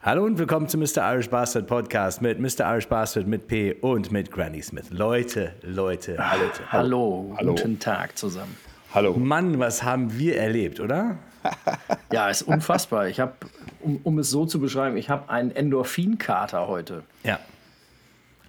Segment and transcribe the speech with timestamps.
[0.00, 1.12] Hallo und willkommen zum Mr.
[1.12, 2.72] Irish Bastard Podcast mit Mr.
[2.72, 4.90] Irish Bastard mit P und mit Granny Smith.
[4.90, 6.70] Leute, Leute, Leute.
[6.70, 7.54] Hallo, Hallo.
[7.56, 8.56] guten Tag zusammen.
[8.94, 9.14] Hallo.
[9.14, 11.18] Mann, was haben wir erlebt, oder?
[12.12, 13.08] ja, ist unfassbar.
[13.08, 13.32] Ich habe,
[13.80, 17.02] um, um, es so zu beschreiben, ich habe einen Endorphinkater heute.
[17.24, 17.40] Ja.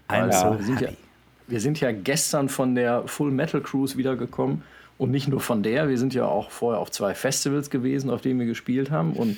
[0.07, 0.89] Also, wir, sind ja
[1.47, 4.61] wir sind ja gestern von der Full Metal Cruise wiedergekommen.
[4.99, 8.21] Und nicht nur von der, wir sind ja auch vorher auf zwei Festivals gewesen, auf
[8.21, 9.13] denen wir gespielt haben.
[9.13, 9.37] Und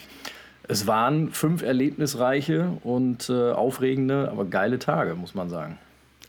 [0.72, 5.78] es waren fünf erlebnisreiche und äh, aufregende, aber geile Tage, muss man sagen.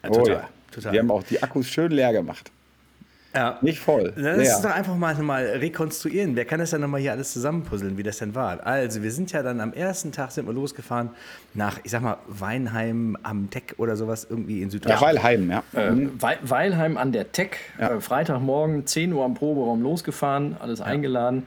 [0.03, 0.49] Ja, total, oh ja.
[0.71, 0.93] total.
[0.93, 2.51] Die haben auch die Akkus schön leer gemacht.
[3.35, 3.59] Ja.
[3.63, 4.13] Nicht voll.
[4.17, 6.37] Lass uns doch einfach mal, mal rekonstruieren.
[6.37, 8.65] Wer kann das dann nochmal hier alles zusammenpuzzeln, wie das denn war?
[8.67, 11.11] Also, wir sind ja dann am ersten Tag sind wir losgefahren
[11.55, 15.01] nach, ich sag mal, Weinheim am Tech oder sowas irgendwie in Süddeutschland.
[15.01, 15.63] Ja, Weilheim, ja.
[15.75, 16.21] Äh, mhm.
[16.21, 17.53] Weilheim an der Tech.
[17.79, 17.97] Ja.
[17.97, 20.87] Äh, Freitagmorgen, 10 Uhr am Proberaum losgefahren, alles ja.
[20.87, 21.47] eingeladen.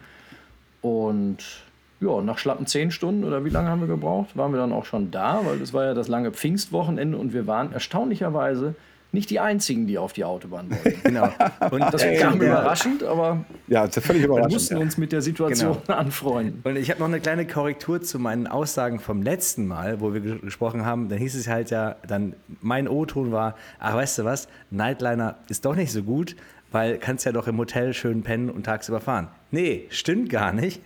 [0.82, 1.65] Und
[2.00, 4.86] ja, nach schlappen zehn Stunden oder wie lange haben wir gebraucht, waren wir dann auch
[4.86, 8.76] schon da, weil das war ja das lange Pfingstwochenende und wir waren erstaunlicherweise
[9.16, 11.02] nicht die einzigen, die auf die Autobahn wollten.
[11.16, 11.30] Genau.
[11.72, 12.48] Und das kam ja.
[12.48, 14.52] überraschend, aber ja, völlig überraschend.
[14.52, 15.98] wir mussten uns mit der Situation genau.
[15.98, 16.62] anfreunden.
[16.64, 20.20] Und ich habe noch eine kleine Korrektur zu meinen Aussagen vom letzten Mal, wo wir
[20.20, 21.08] gesprochen haben.
[21.08, 25.64] Dann hieß es halt ja, dann mein O-Ton war, ach weißt du was, Nightliner ist
[25.66, 26.36] doch nicht so gut,
[26.72, 29.30] weil kannst ja doch im Hotel schön pennen und tagsüber fahren.
[29.56, 30.82] Nee, stimmt gar nicht.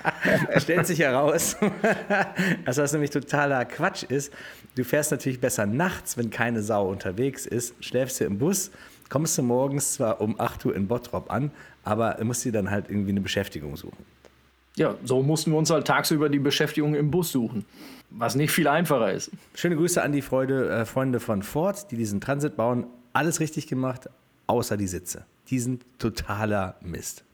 [0.58, 1.56] Stellt sich heraus,
[2.66, 4.30] dass das nämlich totaler Quatsch ist.
[4.74, 8.72] Du fährst natürlich besser nachts, wenn keine Sau unterwegs ist, schläfst du im Bus,
[9.08, 11.50] kommst du morgens zwar um 8 Uhr in Bottrop an,
[11.82, 14.04] aber musst dir dann halt irgendwie eine Beschäftigung suchen.
[14.76, 17.64] Ja, so mussten wir uns halt tagsüber die Beschäftigung im Bus suchen,
[18.10, 19.30] was nicht viel einfacher ist.
[19.54, 22.86] Schöne Grüße an die Freude, äh, Freunde von Ford, die diesen Transit bauen.
[23.14, 24.10] Alles richtig gemacht,
[24.46, 25.24] außer die Sitze.
[25.48, 27.24] Die sind totaler Mist.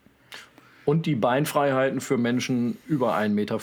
[0.87, 3.59] Und die Beinfreiheiten für Menschen über 1,85 Meter.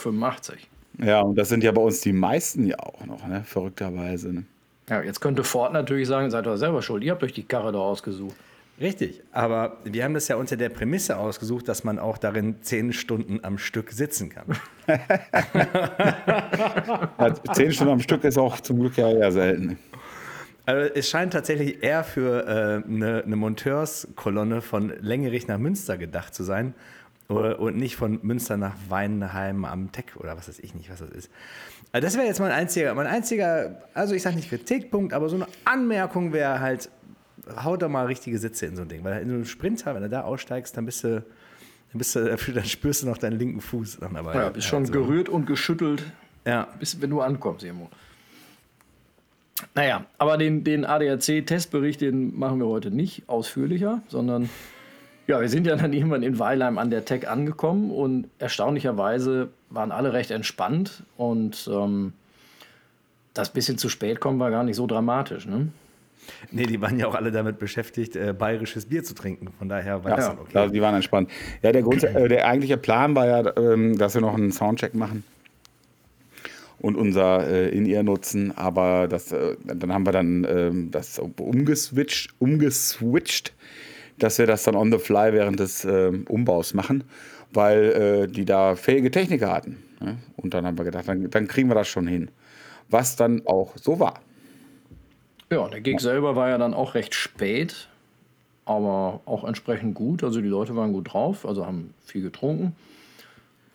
[1.02, 3.42] Ja, und das sind ja bei uns die meisten ja auch noch, ne?
[3.44, 4.32] verrückterweise.
[4.32, 4.44] Ne?
[4.88, 7.72] Ja, jetzt könnte Ford natürlich sagen, seid doch selber schuld, ihr habt euch die Karre
[7.72, 8.36] da ausgesucht.
[8.80, 12.92] Richtig, aber wir haben das ja unter der Prämisse ausgesucht, dass man auch darin zehn
[12.92, 14.46] Stunden am Stück sitzen kann.
[17.18, 19.78] ja, zehn Stunden am Stück ist auch zum Glück ja eher selten.
[20.66, 26.34] Also es scheint tatsächlich eher für äh, eine, eine Monteurskolonne von Längerich nach Münster gedacht
[26.34, 26.74] zu sein
[27.28, 31.10] und nicht von Münster nach Weinheim am Tech oder was weiß ich nicht, was das
[31.10, 31.30] ist.
[31.92, 35.36] Also das wäre jetzt mein einziger, mein einziger, also ich sage nicht Kritikpunkt, aber so
[35.36, 36.90] eine Anmerkung wäre halt,
[37.62, 39.04] hau da mal richtige Sitze in so ein Ding.
[39.04, 41.24] Weil in so einem Sprinter, wenn du da aussteigst, dann bist du,
[41.92, 44.34] dann, bist du, dann spürst du noch deinen linken Fuß dann dabei.
[44.34, 44.92] Ja, bist schon also.
[44.92, 46.04] gerührt und geschüttelt,
[46.44, 46.68] ja.
[46.78, 47.88] bis wenn du ankommst irgendwo.
[49.74, 54.50] Naja, aber den, den ADAC-Testbericht, den machen wir heute nicht ausführlicher, sondern
[55.26, 59.92] ja, wir sind ja dann irgendwann in Weilheim an der Tech angekommen und erstaunlicherweise waren
[59.92, 62.12] alle recht entspannt und ähm,
[63.32, 65.46] das bisschen zu spät kommen war gar nicht so dramatisch.
[65.46, 65.68] Ne?
[66.50, 69.48] Nee, die waren ja auch alle damit beschäftigt, äh, bayerisches Bier zu trinken.
[69.58, 70.70] Von daher war ja, das dann okay.
[70.70, 71.30] die waren entspannt.
[71.62, 74.94] Ja, der, Grund, äh, der eigentliche Plan war ja, ähm, dass wir noch einen Soundcheck
[74.94, 75.24] machen
[76.78, 78.56] und unser äh, In-Ear nutzen.
[78.56, 83.52] Aber das, äh, dann haben wir dann ähm, das umgeswitcht, umgeswitcht
[84.18, 87.04] dass wir das dann on the fly während des äh, Umbaus machen,
[87.52, 89.82] weil äh, die da fähige Techniker hatten.
[90.00, 90.18] Ne?
[90.36, 92.30] Und dann haben wir gedacht, dann, dann, kriegen wir das schon hin.
[92.90, 94.20] Was dann auch so war.
[95.50, 96.00] Ja, der Gig ja.
[96.00, 97.88] selber war ja dann auch recht spät,
[98.64, 100.22] aber auch entsprechend gut.
[100.22, 102.74] Also die Leute waren gut drauf, also haben viel getrunken.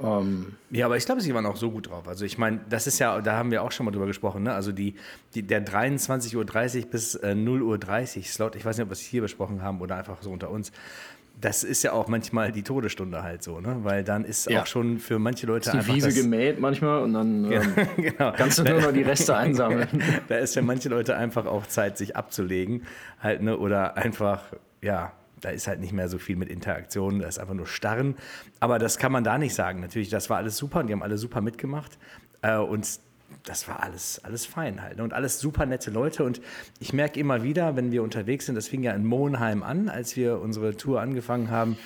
[0.01, 2.07] Ähm, ja, aber ich glaube, sie waren auch so gut drauf.
[2.07, 4.53] Also ich meine, das ist ja, da haben wir auch schon mal drüber gesprochen, ne?
[4.53, 4.95] Also die,
[5.35, 9.01] die, der 23.30 Uhr bis äh, 0.30 Uhr Slot, ich weiß nicht, ob wir es
[9.01, 10.71] hier besprochen haben oder einfach so unter uns,
[11.41, 13.77] das ist ja auch manchmal die Todesstunde halt so, ne?
[13.83, 14.61] Weil dann ist ja.
[14.61, 15.93] auch schon für manche Leute ist die einfach.
[15.93, 18.33] Die Wiese gemäht manchmal und dann ähm, genau.
[18.35, 19.87] kannst du nur noch die Reste einsammeln.
[20.27, 22.83] da ist für manche Leute einfach auch Zeit, sich abzulegen,
[23.21, 23.57] halt, ne?
[23.57, 24.43] Oder einfach,
[24.81, 28.15] ja, da ist halt nicht mehr so viel mit Interaktion, da ist einfach nur Starren.
[28.59, 29.79] Aber das kann man da nicht sagen.
[29.79, 31.97] Natürlich, das war alles super und die haben alle super mitgemacht.
[32.41, 32.99] Äh, und
[33.43, 34.97] das war alles, alles fein halt.
[34.97, 35.03] Ne?
[35.03, 36.23] Und alles super nette Leute.
[36.23, 36.41] Und
[36.79, 40.15] ich merke immer wieder, wenn wir unterwegs sind, das fing ja in Monheim an, als
[40.15, 41.77] wir unsere Tour angefangen haben.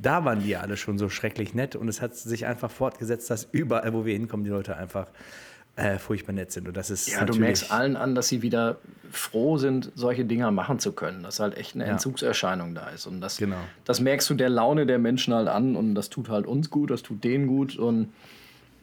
[0.00, 3.48] Da waren die alle schon so schrecklich nett und es hat sich einfach fortgesetzt, dass
[3.50, 5.08] überall, wo wir hinkommen, die Leute einfach
[5.76, 6.68] äh, furchtbar nett sind.
[6.68, 8.76] Und das ist ja, du merkst allen an, dass sie wieder
[9.10, 11.92] froh sind, solche Dinger machen zu können, dass halt echt eine ja.
[11.92, 13.06] Entzugserscheinung da ist.
[13.06, 13.56] Und das, genau.
[13.84, 16.90] das merkst du der Laune der Menschen halt an und das tut halt uns gut,
[16.90, 18.12] das tut denen gut und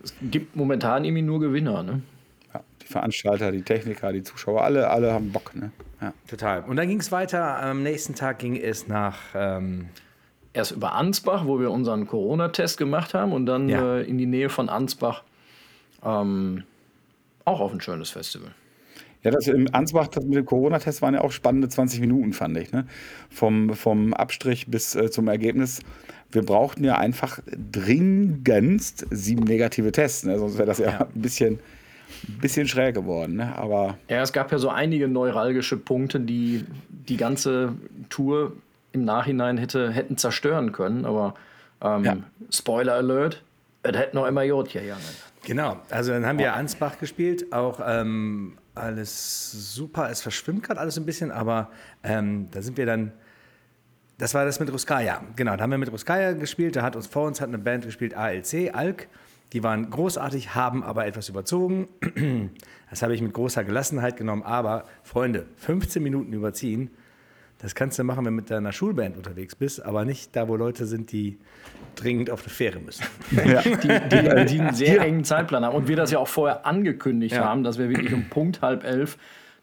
[0.04, 1.84] es gibt momentan irgendwie nur Gewinner.
[1.84, 2.02] Ne?
[2.54, 5.56] Ja, die Veranstalter, die Techniker, die Zuschauer, alle, alle haben Bock.
[5.56, 5.72] Ne?
[6.02, 6.14] Ja.
[6.28, 6.64] Total.
[6.64, 7.62] Und dann ging es weiter.
[7.62, 9.18] Am nächsten Tag ging es nach.
[9.36, 9.90] Ähm
[10.52, 13.98] Erst über Ansbach, wo wir unseren Corona-Test gemacht haben, und dann ja.
[13.98, 15.24] äh, in die Nähe von Ansbach
[16.04, 16.64] ähm,
[17.50, 18.52] auch auf ein schönes Festival.
[19.22, 22.58] Ja, das im Ansbach das mit dem Corona-Test waren ja auch spannende 20 Minuten, fand
[22.58, 22.72] ich.
[22.72, 22.86] Ne?
[23.30, 25.82] Vom, vom Abstrich bis äh, zum Ergebnis.
[26.32, 27.40] Wir brauchten ja einfach
[27.72, 30.24] dringendst sieben negative Tests.
[30.24, 30.40] Ne?
[30.40, 31.60] Sonst wäre das ja, ja, ein bisschen,
[32.40, 33.36] bisschen schräg geworden.
[33.36, 33.54] Ne?
[33.58, 37.74] Aber ja, es gab ja so einige neuralgische Punkte, die die ganze
[38.10, 38.54] Tour
[38.94, 41.04] im Nachhinein hätte, hätten zerstören können.
[41.04, 41.34] Aber
[41.82, 42.18] ähm, ja.
[42.52, 43.44] Spoiler Alert,
[43.84, 44.98] es hätte noch immer Jod hier, ja.
[45.50, 50.08] Genau, also dann haben wir Ansbach gespielt, auch ähm, alles super.
[50.12, 51.72] Es verschwimmt gerade alles ein bisschen, aber
[52.04, 53.14] ähm, da sind wir dann.
[54.20, 55.24] Das war das mit Ruskaya.
[55.36, 56.76] Genau, da haben wir mit Ruskaya gespielt.
[56.76, 59.08] Da hat uns vor uns hat eine Band gespielt, ALC, ALK.
[59.52, 61.88] Die waren großartig, haben aber etwas überzogen.
[62.92, 64.44] Das habe ich mit großer Gelassenheit genommen.
[64.44, 66.92] Aber, Freunde, 15 Minuten überziehen,
[67.60, 70.56] das kannst du machen, wenn du mit deiner Schulband unterwegs bist, aber nicht da, wo
[70.56, 71.38] Leute sind, die
[71.96, 73.06] dringend auf eine Fähre müssen.
[73.32, 73.62] Ja.
[73.62, 75.76] Die, die, die, einen sehr engen Zeitplan haben.
[75.76, 77.46] Und wir das ja auch vorher angekündigt ja.
[77.46, 79.18] haben, dass wir wirklich um Punkt halb elf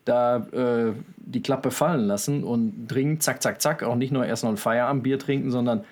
[0.04, 4.44] da äh, die Klappe fallen lassen und dringend, zack, zack, zack, auch nicht nur erst
[4.44, 5.84] noch ein Feierabendbier trinken, sondern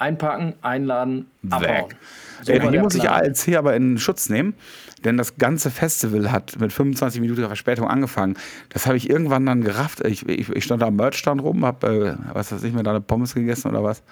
[0.00, 1.94] einpacken, einladen, abhauen.
[2.42, 4.54] So äh, hier muss ich ALC aber in Schutz nehmen,
[5.04, 8.36] denn das ganze Festival hat mit 25 Minuten Verspätung angefangen.
[8.70, 10.04] Das habe ich irgendwann dann gerafft.
[10.06, 12.90] Ich, ich, ich stand da am Merchstand rum, habe, äh, was weiß ich, mir da
[12.90, 14.02] eine Pommes gegessen oder was.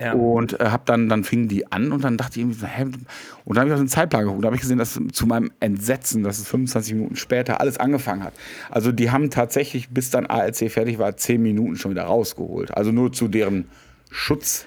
[0.00, 0.12] Ja.
[0.12, 2.82] Und äh, hab dann, dann fingen die an und dann dachte ich irgendwie so, hä?
[2.82, 4.44] Und dann habe ich auf den Zeitplan geguckt.
[4.44, 8.22] Da habe ich gesehen, dass zu meinem Entsetzen, dass es 25 Minuten später alles angefangen
[8.22, 8.34] hat.
[8.70, 12.76] Also die haben tatsächlich, bis dann ALC fertig war, 10 Minuten schon wieder rausgeholt.
[12.76, 13.68] Also nur zu deren
[14.10, 14.66] Schutz.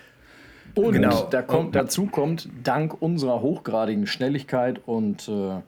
[0.76, 1.28] Und genau.
[1.30, 5.62] da kommt, dazu kommt, dank unserer hochgradigen Schnelligkeit und äh,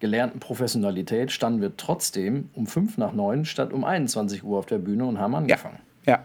[0.00, 4.78] gelernten Professionalität standen wir trotzdem um 5 nach 9 statt um 21 Uhr auf der
[4.78, 5.78] Bühne und haben angefangen.
[6.04, 6.24] Ja.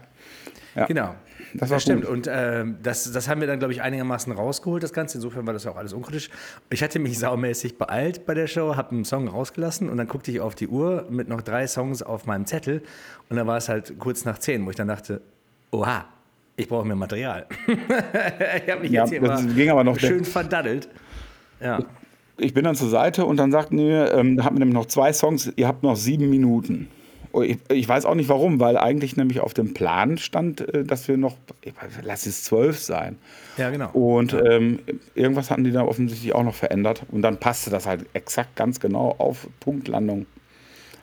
[0.74, 0.80] ja.
[0.80, 0.86] ja.
[0.86, 1.14] Genau.
[1.54, 2.04] Das, das stimmt.
[2.04, 5.18] Und äh, das, das haben wir dann, glaube ich, einigermaßen rausgeholt, das Ganze.
[5.18, 6.30] Insofern war das auch alles unkritisch.
[6.70, 10.30] Ich hatte mich saumäßig beeilt bei der Show, habe einen Song rausgelassen und dann guckte
[10.30, 12.82] ich auf die Uhr mit noch drei Songs auf meinem Zettel.
[13.28, 15.20] Und dann war es halt kurz nach zehn, wo ich dann dachte,
[15.70, 16.04] oha,
[16.58, 17.46] ich brauche mehr Material.
[17.66, 20.88] ich habe mich ja, jetzt hier mal ging aber noch schön verdaddelt.
[21.60, 21.84] Ja.
[22.36, 24.86] Ich bin dann zur Seite und dann sagten wir, ähm, da hatten wir nämlich noch
[24.86, 26.88] zwei Songs, ihr habt noch sieben Minuten.
[27.42, 31.06] Ich, ich, weiß auch nicht warum, weil eigentlich nämlich auf dem Plan stand, äh, dass
[31.06, 31.36] wir noch,
[32.02, 33.18] lass es zwölf sein.
[33.56, 33.90] Ja, genau.
[33.90, 34.44] Und ja.
[34.44, 34.80] Ähm,
[35.14, 37.02] irgendwas hatten die da offensichtlich auch noch verändert.
[37.10, 40.26] Und dann passte das halt exakt ganz genau auf Punktlandung.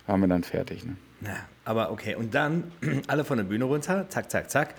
[0.07, 0.83] Waren wir dann fertig.
[0.83, 0.97] Ne?
[1.21, 2.15] Ja, aber okay.
[2.15, 2.71] Und dann
[3.07, 4.75] alle von der Bühne runter, zack, zack, zack.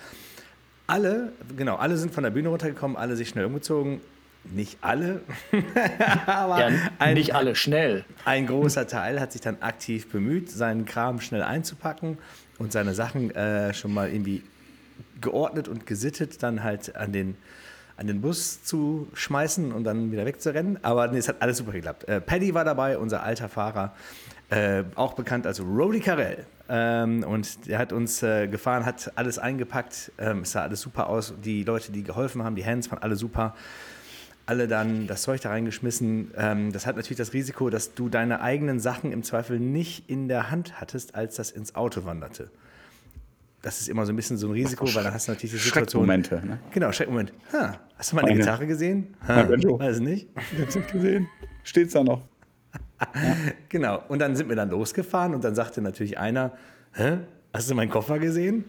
[0.87, 4.01] Alle, genau, alle sind von der Bühne runtergekommen, alle sich schnell umgezogen
[4.53, 5.23] nicht alle,
[6.27, 8.05] aber ja, ein, nicht alle schnell.
[8.25, 12.19] Ein großer Teil hat sich dann aktiv bemüht, seinen Kram schnell einzupacken
[12.59, 14.43] und seine Sachen äh, schon mal irgendwie
[15.21, 17.37] geordnet und gesittet dann halt an den,
[17.97, 20.79] an den Bus zu schmeißen und dann wieder wegzurennen.
[20.83, 22.05] Aber nee, es hat alles super geklappt.
[22.05, 23.95] Äh, Paddy war dabei, unser alter Fahrer,
[24.51, 26.47] äh, auch bekannt als Rody Carell.
[26.69, 30.13] Ähm, und der hat uns äh, gefahren, hat alles eingepackt.
[30.19, 31.35] Ähm, es sah alles super aus.
[31.45, 33.55] Die Leute, die geholfen haben, die Hands waren alle super
[34.47, 36.31] alle dann das Zeug da reingeschmissen.
[36.37, 40.29] Ähm, das hat natürlich das Risiko, dass du deine eigenen Sachen im Zweifel nicht in
[40.29, 42.51] der Hand hattest, als das ins Auto wanderte.
[43.63, 45.59] Das ist immer so ein bisschen so ein Risiko, weil dann hast du natürlich die
[45.59, 46.07] Situation.
[46.07, 46.47] Schreckmomente.
[46.47, 46.61] Ne?
[46.71, 47.33] Genau, Schreckmoment.
[47.53, 48.39] Ha, hast du meine Eine.
[48.39, 49.17] Gitarre gesehen?
[49.27, 50.29] Ha, ja, weiß nicht.
[50.53, 51.29] Ich hab's nicht gesehen.
[51.65, 52.23] Steht's da noch?
[53.69, 54.03] Genau.
[54.09, 56.53] Und dann sind wir dann losgefahren und dann sagte natürlich einer,
[56.93, 57.19] Hä?
[57.53, 58.65] Hast du meinen Koffer gesehen?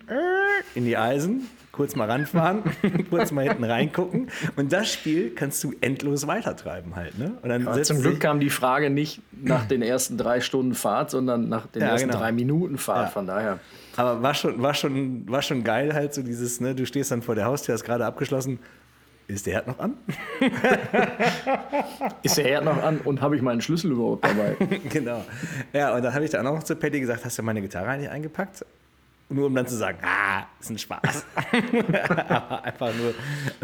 [0.75, 2.63] In die Eisen kurz mal ranfahren,
[3.09, 4.29] kurz mal hinten reingucken.
[4.55, 7.17] Und das Spiel kannst du endlos weitertreiben halt.
[7.19, 7.33] Ne?
[7.41, 11.11] Und dann ja, zum Glück kam die Frage nicht nach den ersten drei Stunden Fahrt,
[11.11, 12.19] sondern nach den ja, ersten genau.
[12.19, 13.05] drei Minuten Fahrt.
[13.05, 13.11] Ja.
[13.11, 13.59] Von daher.
[13.95, 17.21] Aber war schon, war, schon, war schon geil halt so dieses, ne, du stehst dann
[17.21, 18.59] vor der Haustür, hast gerade abgeschlossen.
[19.27, 19.97] Ist der Herd noch an?
[22.23, 24.55] ist der Herd noch an und habe ich meinen Schlüssel überhaupt dabei?
[24.89, 25.25] genau.
[25.73, 27.89] Ja, und dann habe ich dann auch noch zu Patty gesagt, hast du meine Gitarre
[27.89, 28.65] eigentlich eingepackt?
[29.29, 31.25] Nur um dann zu sagen, ah, ist ein Spaß.
[32.29, 33.13] Aber einfach nur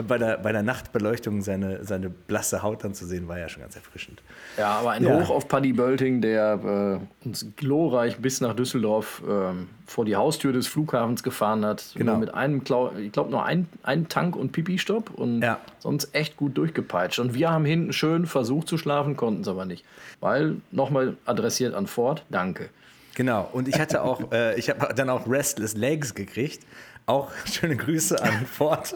[0.06, 3.62] bei der, bei der Nachtbeleuchtung seine, seine blasse Haut dann zu sehen, war ja schon
[3.62, 4.22] ganz erfrischend.
[4.58, 5.18] Ja, aber ein ja.
[5.18, 9.54] Hoch auf Paddy Bölting, der äh, uns glorreich bis nach Düsseldorf äh,
[9.86, 11.94] vor die Haustür des Flughafens gefahren hat.
[11.96, 12.18] Genau.
[12.18, 15.60] Mit einem, ich glaube, nur ein, ein Tank und Pipi-Stopp und ja.
[15.80, 17.20] sonst echt gut durchgepeitscht.
[17.20, 19.86] Und wir haben hinten schön versucht zu schlafen, konnten es aber nicht.
[20.20, 22.70] Weil, nochmal adressiert an Ford, danke.
[23.16, 26.66] Genau, und ich hatte auch, äh, ich habe dann auch Restless Legs gekriegt.
[27.06, 28.96] Auch schöne Grüße an Ford.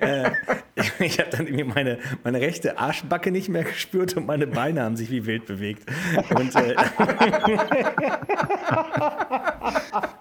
[0.00, 0.30] äh,
[0.98, 4.96] ich, habe dann irgendwie meine, meine rechte Arschbacke nicht mehr gespürt und meine Beine haben
[4.96, 5.88] sich wie wild bewegt.
[6.34, 6.76] Und, äh,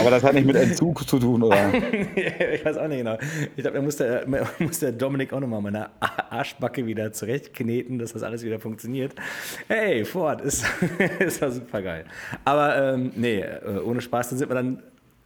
[0.00, 1.72] Aber das hat nicht mit Entzug zu tun, oder?
[2.14, 3.18] ich weiß auch nicht genau.
[3.56, 4.26] Ich glaube, da muss der,
[4.58, 9.14] muss der Dominik auch nochmal meine Arschbacke wieder zurechtkneten, dass das alles wieder funktioniert.
[9.68, 10.64] Hey, Ford, ist,
[11.18, 12.04] ist das super geil.
[12.44, 14.82] Aber ähm, nee, äh, ohne Spaß, dann sind wir dann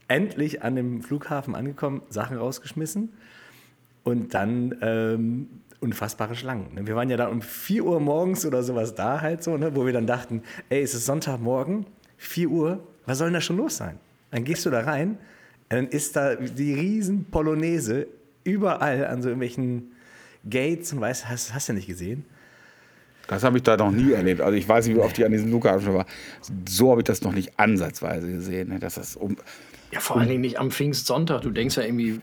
[0.09, 3.13] endlich an dem Flughafen angekommen, Sachen rausgeschmissen
[4.03, 5.49] und dann ähm,
[5.81, 6.75] unfassbare Schlangen.
[6.75, 6.87] Ne?
[6.87, 9.87] Wir waren ja da um 4 Uhr morgens oder sowas da halt so, ne, wo
[9.87, 13.77] wir dann dachten, ey, es ist Sonntagmorgen, 4 Uhr, was soll denn da schon los
[13.77, 13.99] sein?
[14.31, 15.19] Dann gehst du da rein,
[15.69, 18.07] dann ist da die riesen Polonaise
[18.45, 19.93] überall an so irgendwelchen
[20.49, 22.25] Gates und weißt, hast, hast du nicht gesehen?
[23.27, 24.41] Das habe ich da noch nie erlebt.
[24.41, 26.07] Also ich weiß nicht, wie oft ich an diesem Flughafen war.
[26.69, 28.71] So habe ich das noch nicht ansatzweise gesehen.
[28.71, 28.81] Ne?
[28.81, 29.37] Dass das um,
[29.93, 31.43] ja, vor allen Dingen nicht am Pfingstsonntag.
[31.43, 32.21] Du denkst ja irgendwie,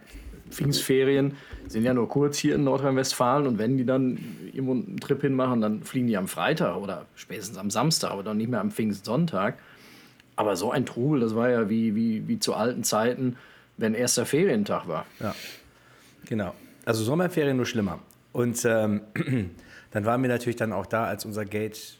[0.49, 1.33] Pfingstferien
[1.67, 4.17] sind ja nur kurz hier in Nordrhein-Westfalen und wenn die dann
[4.53, 8.37] irgendwo einen Trip hinmachen, dann fliegen die am Freitag oder spätestens am Samstag, aber dann
[8.37, 9.57] nicht mehr am Pfingstsonntag.
[10.37, 13.35] Aber so ein Trubel, das war ja wie, wie, wie zu alten Zeiten,
[13.75, 15.05] wenn erster Ferientag war.
[15.19, 15.35] Ja,
[16.25, 16.53] genau.
[16.85, 17.99] Also Sommerferien nur schlimmer.
[18.31, 19.01] Und ähm,
[19.91, 21.97] dann waren wir natürlich dann auch da, als unser Gate,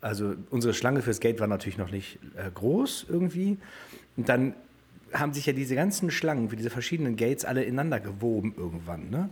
[0.00, 3.58] also unsere Schlange fürs Gate war natürlich noch nicht äh, groß irgendwie.
[4.16, 4.54] Und dann
[5.12, 9.10] haben sich ja diese ganzen Schlangen für diese verschiedenen Gates alle ineinander gewoben irgendwann.
[9.10, 9.28] Ne?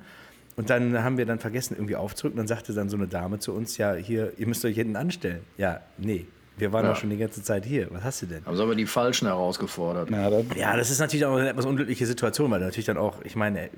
[0.56, 2.36] Und dann haben wir dann vergessen, irgendwie aufzurücken.
[2.36, 5.40] Dann sagte dann so eine Dame zu uns, ja, hier, ihr müsst euch hinten anstellen.
[5.56, 6.26] Ja, nee,
[6.58, 6.92] wir waren ja.
[6.92, 7.88] doch schon die ganze Zeit hier.
[7.90, 8.44] Was hast du denn?
[8.44, 10.10] Haben sie aber die Falschen herausgefordert.
[10.10, 13.36] Ja, ja, das ist natürlich auch eine etwas unglückliche Situation, weil natürlich dann auch, ich
[13.36, 13.70] meine,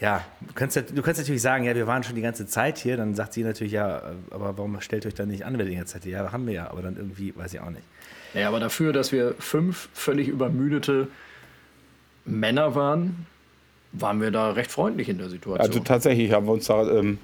[0.00, 2.96] ja, du kannst, du kannst natürlich sagen, ja, wir waren schon die ganze Zeit hier.
[2.96, 5.76] Dann sagt sie natürlich, ja, aber warum stellt euch dann nicht an, wenn ihr die
[5.76, 6.12] ganze Zeit hier?
[6.12, 7.84] Ja, haben wir ja, aber dann irgendwie, weiß ich auch nicht.
[8.34, 11.08] Ja, aber dafür, dass wir fünf völlig übermüdete
[12.24, 13.26] Männer waren,
[13.92, 15.60] waren wir da recht freundlich in der Situation.
[15.60, 16.88] Also tatsächlich haben wir uns da.
[16.90, 17.18] Ähm,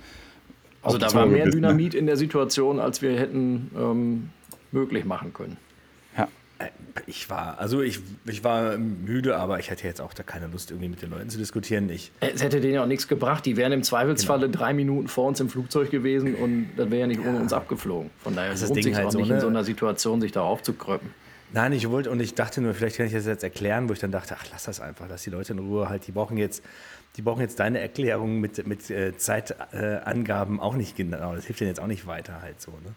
[0.82, 1.50] also da war mehr ne?
[1.50, 4.30] Dynamit in der Situation, als wir hätten ähm,
[4.72, 5.56] möglich machen können.
[7.06, 10.70] Ich war, also ich, ich war müde, aber ich hatte jetzt auch da keine Lust,
[10.70, 11.88] irgendwie mit den Leuten zu diskutieren.
[11.88, 13.46] Ich, es hätte denen ja auch nichts gebracht.
[13.46, 14.58] Die wären im Zweifelsfalle genau.
[14.58, 17.28] drei Minuten vor uns im Flugzeug gewesen und das wäre ja nicht ja.
[17.30, 18.10] ohne uns abgeflogen.
[18.22, 19.36] Von daher ist es sich halt auch so, nicht ne?
[19.36, 21.14] in so einer Situation, sich da aufzukröppen.
[21.52, 23.98] Nein, ich wollte und ich dachte nur, vielleicht kann ich das jetzt erklären, wo ich
[23.98, 26.62] dann dachte, ach, lass das einfach, lass die Leute in Ruhe halt, die brauchen jetzt,
[27.16, 31.34] die brauchen jetzt deine Erklärung mit, mit äh, Zeitangaben äh, auch nicht genau.
[31.34, 32.72] Das hilft denen jetzt auch nicht weiter halt so.
[32.72, 32.94] Ne?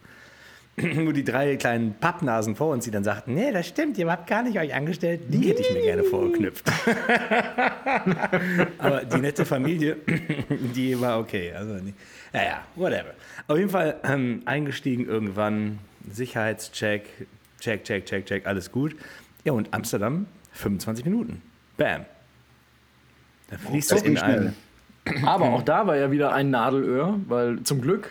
[0.75, 4.27] Nur die drei kleinen Pappnasen vor uns, die dann sagten, nee, das stimmt, ihr habt
[4.27, 6.65] gar nicht euch angestellt, die hätte ich mir gerne vorgeknüpft.
[8.80, 9.98] Aber die nette Familie,
[10.75, 11.53] die war okay.
[11.53, 11.75] Also,
[12.32, 13.13] naja, whatever.
[13.48, 15.77] Auf jeden Fall ähm, eingestiegen irgendwann,
[16.10, 17.27] Sicherheitscheck,
[17.60, 18.96] check, check, check, check, alles gut.
[19.44, 21.42] Ja, und Amsterdam, 25 Minuten.
[21.77, 22.06] Bam.
[23.50, 24.56] Da fließt oh, das in einen.
[25.25, 28.10] Aber auch da war ja wieder ein Nadelöhr, weil zum Glück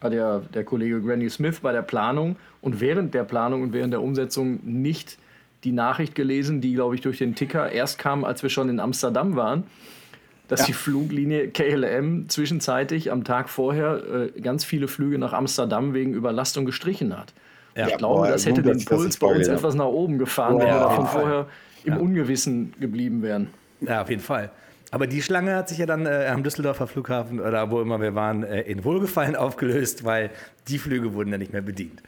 [0.00, 3.92] hat ja der Kollege Granny Smith bei der Planung und während der Planung und während
[3.92, 5.18] der Umsetzung nicht
[5.64, 8.78] die Nachricht gelesen, die, glaube ich, durch den Ticker erst kam, als wir schon in
[8.78, 9.64] Amsterdam waren,
[10.46, 10.66] dass ja.
[10.66, 16.64] die Fluglinie KLM zwischenzeitig am Tag vorher äh, ganz viele Flüge nach Amsterdam wegen Überlastung
[16.64, 17.32] gestrichen hat.
[17.76, 17.88] Ja.
[17.88, 20.68] Ich glaube, Boah, das hätte den Puls bei uns etwas nach oben gefahren, Boah, wenn
[20.68, 21.46] wir davon vorher
[21.84, 23.48] im Ungewissen geblieben wären.
[23.80, 24.50] Ja, auf jeden Fall.
[24.90, 28.14] Aber die Schlange hat sich ja dann äh, am Düsseldorfer Flughafen oder wo immer wir
[28.14, 30.30] waren, äh, in Wohlgefallen aufgelöst, weil
[30.68, 32.02] die Flüge wurden dann nicht mehr bedient.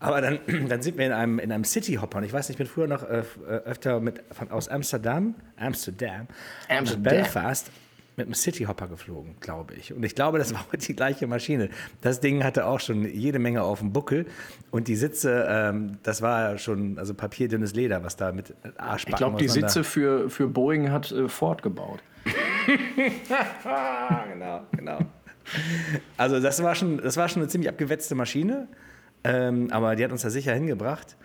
[0.00, 2.18] Aber dann, dann sind wir in einem, in einem City-Hopper.
[2.18, 5.34] Und ich weiß nicht, ich bin früher noch äh, äh öfter mit, von, aus Amsterdam,
[5.56, 6.26] Amsterdam,
[6.68, 7.02] Amsterdam.
[7.02, 7.70] Belfast
[8.18, 9.94] mit einem Cityhopper geflogen, glaube ich.
[9.94, 11.70] Und ich glaube, das war die gleiche Maschine.
[12.02, 14.26] Das Ding hatte auch schon jede Menge auf dem Buckel.
[14.70, 19.16] Und die Sitze, ähm, das war schon also papierdünnes Leder, was da mit Arschbacken Ich
[19.16, 22.00] glaube, die Sitze für, für Boeing hat äh, Ford gebaut.
[24.32, 24.98] genau, genau.
[26.18, 28.68] Also das war schon, das war schon eine ziemlich abgewetzte Maschine.
[29.24, 31.16] Ähm, aber die hat uns da sicher hingebracht.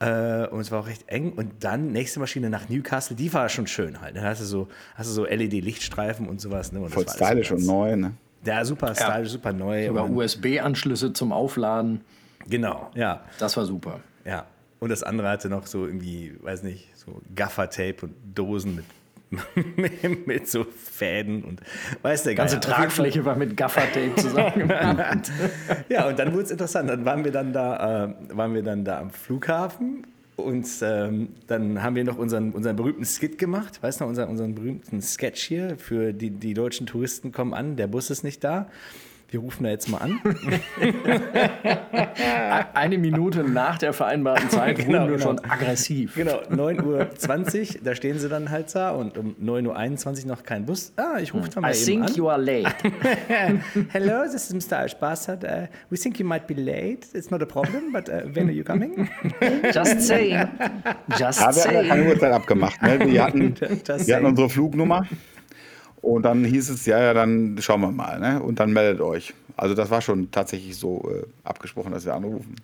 [0.00, 1.32] Äh, und es war auch recht eng.
[1.32, 4.16] Und dann nächste Maschine nach Newcastle, die war schon schön halt.
[4.16, 6.72] Da hast du so, hast du so LED-Lichtstreifen und sowas.
[6.72, 6.80] Ne?
[6.80, 8.12] Und Voll stylisch und neu, ne?
[8.44, 9.32] Ja, super stylisch, ja.
[9.32, 9.88] super neu.
[9.88, 12.00] Sogar USB-Anschlüsse zum Aufladen.
[12.48, 13.22] Genau, ja.
[13.38, 14.00] Das war super.
[14.24, 14.46] Ja.
[14.78, 18.86] Und das andere hatte noch so irgendwie, weiß nicht, so Gaffer-Tape und Dosen mit
[20.26, 21.60] mit so Fäden und
[22.02, 25.30] weißt du, ganze Tragfläche war mit Gaffertape zusammengemacht.
[25.88, 26.90] ja, und dann wurde es interessant.
[26.90, 30.04] Dann waren wir dann da, äh, waren wir dann da am Flughafen
[30.40, 34.54] und ähm, dann haben wir noch unseren, unseren berühmten Skit gemacht, weißt du, unseren, unseren
[34.54, 38.68] berühmten Sketch hier für die, die deutschen Touristen kommen an, der Bus ist nicht da.
[39.30, 40.20] Wir rufen da jetzt mal an.
[42.74, 45.30] Eine Minute nach der vereinbarten Zeit Genau, wurden wir genau.
[45.30, 46.14] schon aggressiv.
[46.16, 50.66] Genau, 9.20 Uhr, da stehen sie dann halt da und um 9.21 Uhr noch kein
[50.66, 50.92] Bus.
[50.96, 52.14] Ah, ich rufe da mal I eben think an.
[52.14, 52.72] you are late.
[53.92, 54.84] Hello, this is Mr.
[54.84, 55.44] Ashbastard.
[55.44, 57.06] Uh, we think you might be late.
[57.14, 59.08] It's not a problem, but uh, when are you coming?
[59.72, 60.48] Just saying.
[61.18, 62.08] Just Ja, wir hatten ja keine saying.
[62.08, 62.82] Uhrzeit abgemacht.
[62.82, 62.98] Ne?
[63.06, 64.24] Wir hatten, wir hatten saying.
[64.24, 65.06] unsere Flugnummer
[66.02, 68.18] und dann hieß es, ja, ja, dann schauen wir mal.
[68.18, 68.42] Ne?
[68.42, 69.34] Und dann meldet euch.
[69.56, 72.56] Also das war schon tatsächlich so äh, abgesprochen, dass wir anrufen.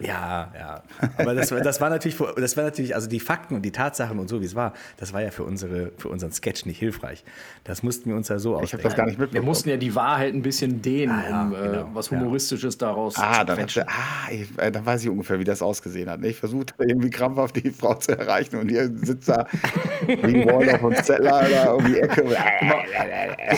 [0.00, 0.82] Ja, ja.
[1.18, 4.18] Aber das, war- das war natürlich, das war natürlich, also die Fakten und die Tatsachen
[4.18, 7.24] und so, wie es war, das war ja für, unsere, für unseren Sketch nicht hilfreich.
[7.64, 8.84] Das mussten wir uns ja so Ich habe ausdenken.
[8.84, 9.46] das gar nicht Wir mitbekommen.
[9.48, 12.18] mussten ja die Wahrheit ein bisschen dehnen, Ah, ja, um äh, genau, was ja.
[12.20, 13.84] Humoristisches daraus Ah, zu dann, quetschen.
[13.88, 16.20] ah ich, äh, dann weiß ich ungefähr, wie das ausgesehen hat.
[16.20, 16.28] ne?
[16.28, 19.46] Ich versuchte irgendwie krampfhaft die Frau zu erreichen und ihr sitzt da
[20.06, 22.24] wie Waldorf und Zeller da um die Ecke.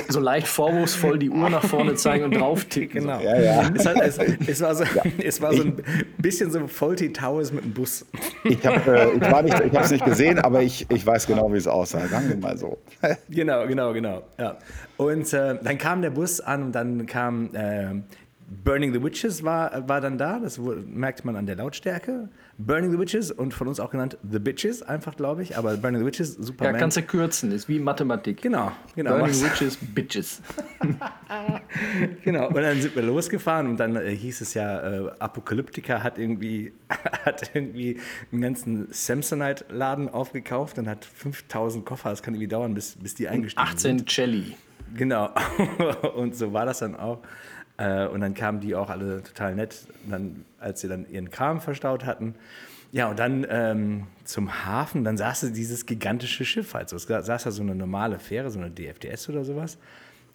[0.08, 3.02] So leicht vorwurfsvoll die Uhr nach vorne zeigen und drauf ticken.
[3.02, 3.20] Genau.
[3.20, 3.70] Ja, ja.
[3.74, 4.84] Es, hat, es, es war so,
[5.22, 5.76] es war so ein
[6.18, 8.06] bisschen so Faulty Towers mit dem Bus.
[8.44, 12.06] Ich habe äh, nicht, nicht gesehen, aber ich, ich weiß genau, wie es aussah.
[12.08, 12.78] Sagen wir mal so.
[13.28, 14.22] Genau, genau, genau.
[14.38, 14.58] Ja.
[14.96, 17.94] Und äh, dann kam der Bus an und dann kam äh,
[18.64, 20.38] Burning the Witches war, war dann da.
[20.40, 22.28] Das merkt man an der Lautstärke.
[22.66, 25.56] Burning the Witches und von uns auch genannt The Bitches, einfach glaube ich.
[25.56, 26.76] Aber Burning the Witches, Ja, Superman.
[26.78, 28.42] kannst du kürzen, ist wie Mathematik.
[28.42, 29.10] Genau, genau.
[29.18, 30.42] Burning mach's- Witches, Bitches.
[32.24, 36.18] Genau, und dann sind wir losgefahren und dann äh, hieß es ja, äh, Apokalyptica hat
[36.18, 36.72] irgendwie,
[37.24, 37.98] hat irgendwie
[38.32, 42.10] einen ganzen Samsonite-Laden aufgekauft und hat 5000 Koffer.
[42.10, 44.00] Das kann irgendwie dauern, bis, bis die eingestiegen sind.
[44.02, 44.56] 18 Celli.
[44.94, 45.30] Genau,
[46.16, 47.20] und so war das dann auch.
[47.80, 51.60] Äh, Und dann kamen die auch alle total nett, dann, als sie dann ihren Kram
[51.60, 52.34] verstaut hatten.
[52.92, 56.96] Ja, und dann ähm, zum Hafen, dann saß da dieses gigantische Schiff halt so.
[56.96, 59.78] Es saß da so eine normale Fähre, so eine DFDS oder sowas.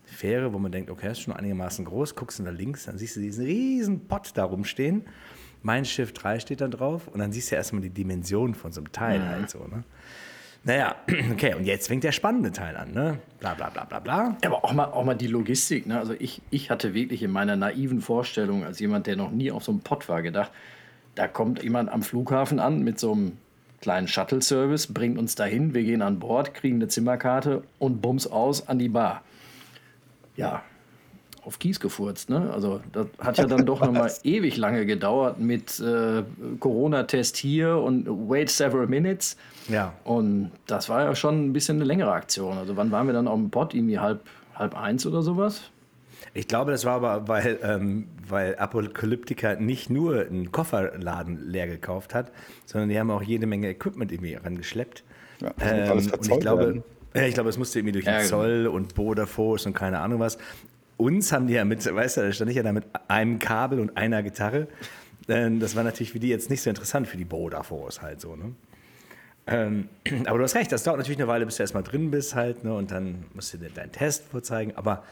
[0.05, 2.97] Fähre, wo man denkt, okay, das ist schon einigermaßen groß, guckst du nach links, dann
[2.97, 5.03] siehst du diesen riesen Pott da rumstehen.
[5.63, 8.81] Mein Schiff 3 steht da drauf und dann siehst du erstmal die Dimension von so
[8.81, 9.83] einem Teil halt so, ne?
[10.65, 10.95] Naja,
[11.31, 13.19] okay, und jetzt fängt der spannende Teil an, ne?
[13.39, 14.37] Bla bla bla bla bla.
[14.43, 15.85] Aber auch mal, auch mal die Logistik.
[15.85, 15.99] Ne?
[15.99, 19.63] Also ich, ich hatte wirklich in meiner naiven Vorstellung, als jemand, der noch nie auf
[19.63, 20.51] so einem Pott war, gedacht,
[21.13, 23.37] da kommt jemand am Flughafen an mit so einem
[23.79, 28.67] kleinen Shuttle-Service, bringt uns dahin, wir gehen an Bord, kriegen eine Zimmerkarte und bums aus
[28.67, 29.21] an die Bar.
[30.35, 30.63] Ja,
[31.45, 32.29] auf Kies gefurzt.
[32.29, 32.51] Ne?
[32.51, 36.23] Also das hat ja dann doch noch mal ewig lange gedauert mit äh,
[36.59, 39.37] Corona-Test hier und wait several minutes.
[39.69, 39.93] Ja.
[40.03, 42.57] Und das war ja schon ein bisschen eine längere Aktion.
[42.57, 43.73] Also wann waren wir dann auf dem Pott?
[43.73, 44.21] Irgendwie halb,
[44.55, 45.61] halb eins oder sowas?
[46.33, 52.13] Ich glaube, das war aber, weil, ähm, weil Apokalyptica nicht nur einen Kofferladen leer gekauft
[52.13, 52.31] hat,
[52.65, 55.03] sondern die haben auch jede Menge Equipment irgendwie rangeschleppt.
[55.41, 56.83] Ja, alles und ich glaube, werden.
[57.13, 58.29] ja, ich glaube, es musste irgendwie durch den Ja, genau.
[58.29, 58.93] Zoll und
[59.29, 60.37] Force und keine Ahnung was.
[60.97, 63.79] Uns haben die ja mit, weißt du, da stand ich ja da mit einem Kabel
[63.79, 64.67] und einer Gitarre.
[65.27, 68.21] Ähm, Das war natürlich für die jetzt nicht so interessant, für die Border Force halt
[68.21, 68.53] so, ne?
[69.47, 69.89] Ähm,
[70.25, 72.63] aber du hast recht, das dauert natürlich eine Weile, bis du erstmal drin bist halt,
[72.63, 72.73] ne?
[72.73, 74.73] Und dann musst du dir deinen Test vorzeigen.
[74.75, 75.03] Aber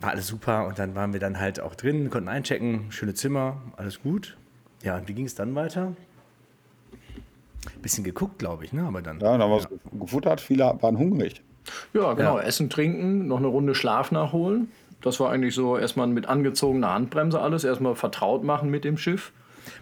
[0.00, 3.60] war alles super und dann waren wir dann halt auch drin, konnten einchecken, schöne Zimmer,
[3.76, 4.36] alles gut.
[4.82, 5.94] Ja, und wie ging es dann weiter?
[7.82, 8.84] Bisschen geguckt, glaube ich, ne?
[8.84, 9.20] Aber dann.
[9.20, 11.42] Ja, da haben wir es gefuttert, viele waren hungrig.
[11.92, 12.38] Ja, genau.
[12.38, 12.44] Ja.
[12.44, 14.68] Essen, trinken, noch eine Runde Schlaf nachholen.
[15.02, 17.64] Das war eigentlich so erstmal mit angezogener Handbremse alles.
[17.64, 19.32] Erstmal vertraut machen mit dem Schiff.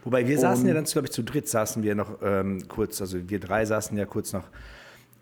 [0.05, 3.29] Wobei wir saßen ja dann, glaube ich, zu dritt saßen wir noch ähm, kurz, also
[3.29, 4.45] wir drei saßen ja kurz noch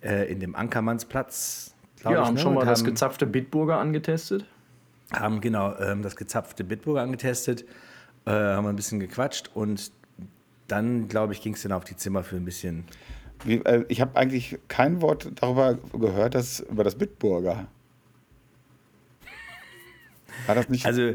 [0.03, 1.75] äh, in dem Ankermannsplatz.
[2.05, 2.41] Ja, ich, haben ne?
[2.41, 4.45] schon mal und das haben, gezapfte Bitburger angetestet.
[5.13, 7.65] haben genau ähm, das gezapfte Bitburger angetestet,
[8.27, 9.93] äh, haben ein bisschen gequatscht und
[10.69, 12.85] dann, glaube ich, ging es dann auf die Zimmer für ein bisschen.
[13.45, 17.67] Wie, äh, ich habe eigentlich kein Wort darüber gehört, dass über das Bitburger.
[20.46, 20.87] War das nicht?
[20.87, 21.14] Also,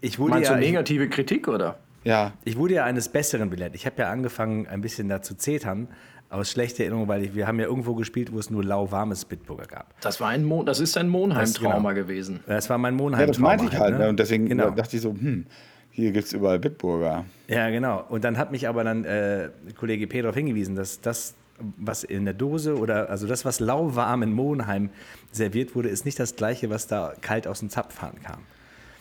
[0.00, 0.56] ich wurde Meinst ja.
[0.56, 1.78] du ich, negative Kritik oder?
[2.04, 3.74] ja, Ich wurde ja eines Besseren belehrt.
[3.74, 5.88] Ich habe ja angefangen, ein bisschen da zu zetern,
[6.30, 9.66] aus schlechter Erinnerung, weil ich, wir haben ja irgendwo gespielt, wo es nur lauwarmes Bitburger
[9.66, 10.00] gab.
[10.00, 11.94] Das, war ein Mon das ist ein Monheim-Trauma Das- genau.
[11.94, 12.40] gewesen.
[12.46, 13.20] Das war mein Monheim.
[13.20, 13.94] ja das meinte ich halt.
[13.94, 13.98] ne?
[14.04, 14.08] Ne?
[14.10, 14.70] Und deswegen genau.
[14.70, 15.44] dachte ich so, hm,
[15.90, 17.24] hier gibt es überall Bitburger.
[17.48, 18.04] Ja, genau.
[18.08, 20.22] Und dann hat mich aber dann äh, Kollege P.
[20.22, 21.34] darauf hingewiesen, dass das,
[21.76, 24.90] was in der Dose oder also das, was lauwarm in Monheim
[25.32, 28.40] serviert wurde, ist nicht das gleiche, was da kalt aus dem Zapfhahn kam.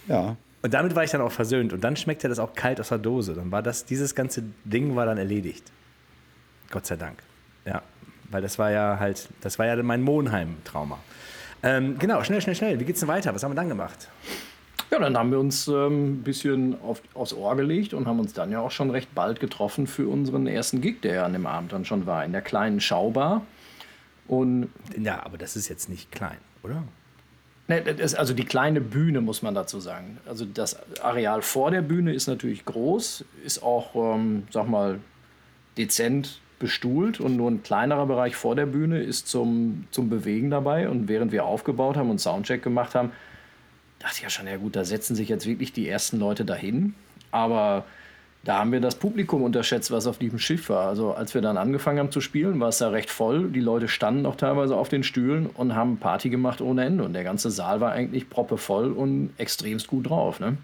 [0.07, 0.37] Ja.
[0.61, 1.71] Und damit war ich dann auch versöhnt.
[1.71, 3.33] Und dann schmeckte das auch kalt aus der Dose.
[3.33, 5.71] Dann war das, dieses ganze Ding war dann erledigt.
[6.69, 7.23] Gott sei Dank.
[7.65, 7.81] Ja,
[8.29, 10.99] weil das war ja halt, das war ja mein Monheim-Trauma.
[11.63, 12.79] Ähm, genau, schnell, schnell, schnell.
[12.79, 13.33] Wie geht's denn weiter?
[13.33, 14.09] Was haben wir dann gemacht?
[14.91, 18.33] Ja, dann haben wir uns ähm, ein bisschen auf, aufs Ohr gelegt und haben uns
[18.33, 21.45] dann ja auch schon recht bald getroffen für unseren ersten Gig, der ja an dem
[21.45, 23.45] Abend dann schon war, in der kleinen Schaubar.
[24.27, 26.83] Und Ja, aber das ist jetzt nicht klein, oder?
[27.67, 30.17] Ne, das, also die kleine Bühne muss man dazu sagen.
[30.25, 34.99] Also das Areal vor der Bühne ist natürlich groß, ist auch, ähm, sag mal,
[35.77, 40.89] dezent bestuhlt und nur ein kleinerer Bereich vor der Bühne ist zum, zum Bewegen dabei.
[40.89, 43.11] Und während wir aufgebaut haben und Soundcheck gemacht haben,
[43.99, 46.95] dachte ja schon, ja gut, da setzen sich jetzt wirklich die ersten Leute dahin.
[47.31, 47.85] Aber
[48.43, 50.87] da haben wir das Publikum unterschätzt, was auf diesem Schiff war.
[50.87, 53.49] Also als wir dann angefangen haben zu spielen, war es da recht voll.
[53.49, 57.03] Die Leute standen auch teilweise auf den Stühlen und haben Party gemacht ohne Ende.
[57.03, 60.39] Und der ganze Saal war eigentlich proppevoll und extremst gut drauf.
[60.39, 60.57] Ne?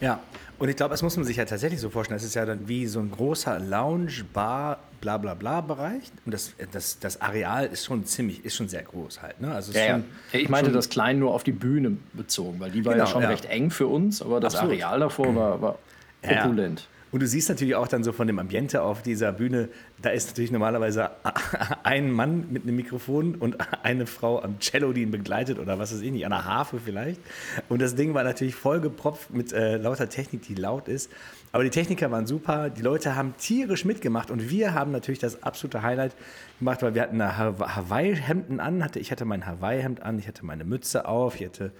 [0.00, 0.20] Ja,
[0.58, 2.18] und ich glaube, das muss man sich ja tatsächlich so vorstellen.
[2.18, 6.04] Das ist ja dann wie so ein großer Lounge, Bar, bla bla bla Bereich.
[6.24, 9.38] Und das, das, das Areal ist schon ziemlich, ist schon sehr groß halt.
[9.42, 9.52] Ne?
[9.52, 10.38] Also ja, schon, ja.
[10.40, 13.24] Ich meinte das klein nur auf die Bühne bezogen, weil die war genau, ja schon
[13.24, 14.76] recht eng für uns, aber das Absolut.
[14.76, 15.78] Areal davor war, war
[16.22, 16.88] opulent.
[17.12, 19.68] Und du siehst natürlich auch dann so von dem Ambiente auf dieser Bühne,
[20.00, 21.10] da ist natürlich normalerweise
[21.82, 25.92] ein Mann mit einem Mikrofon und eine Frau am Cello, die ihn begleitet oder was
[25.92, 27.20] weiß ich nicht, an der Harfe vielleicht.
[27.68, 31.10] Und das Ding war natürlich vollgepropft mit äh, lauter Technik, die laut ist.
[31.52, 35.42] Aber die Techniker waren super, die Leute haben tierisch mitgemacht und wir haben natürlich das
[35.42, 36.16] absolute Highlight
[36.58, 40.64] gemacht, weil wir hatten Hawaii-Hemden an, hatte, ich hatte mein Hawaii-Hemd an, ich hatte meine
[40.64, 41.72] Mütze auf, ich hatte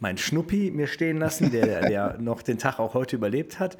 [0.00, 3.76] meinen Schnuppi mir stehen lassen, der, der noch den Tag auch heute überlebt hat.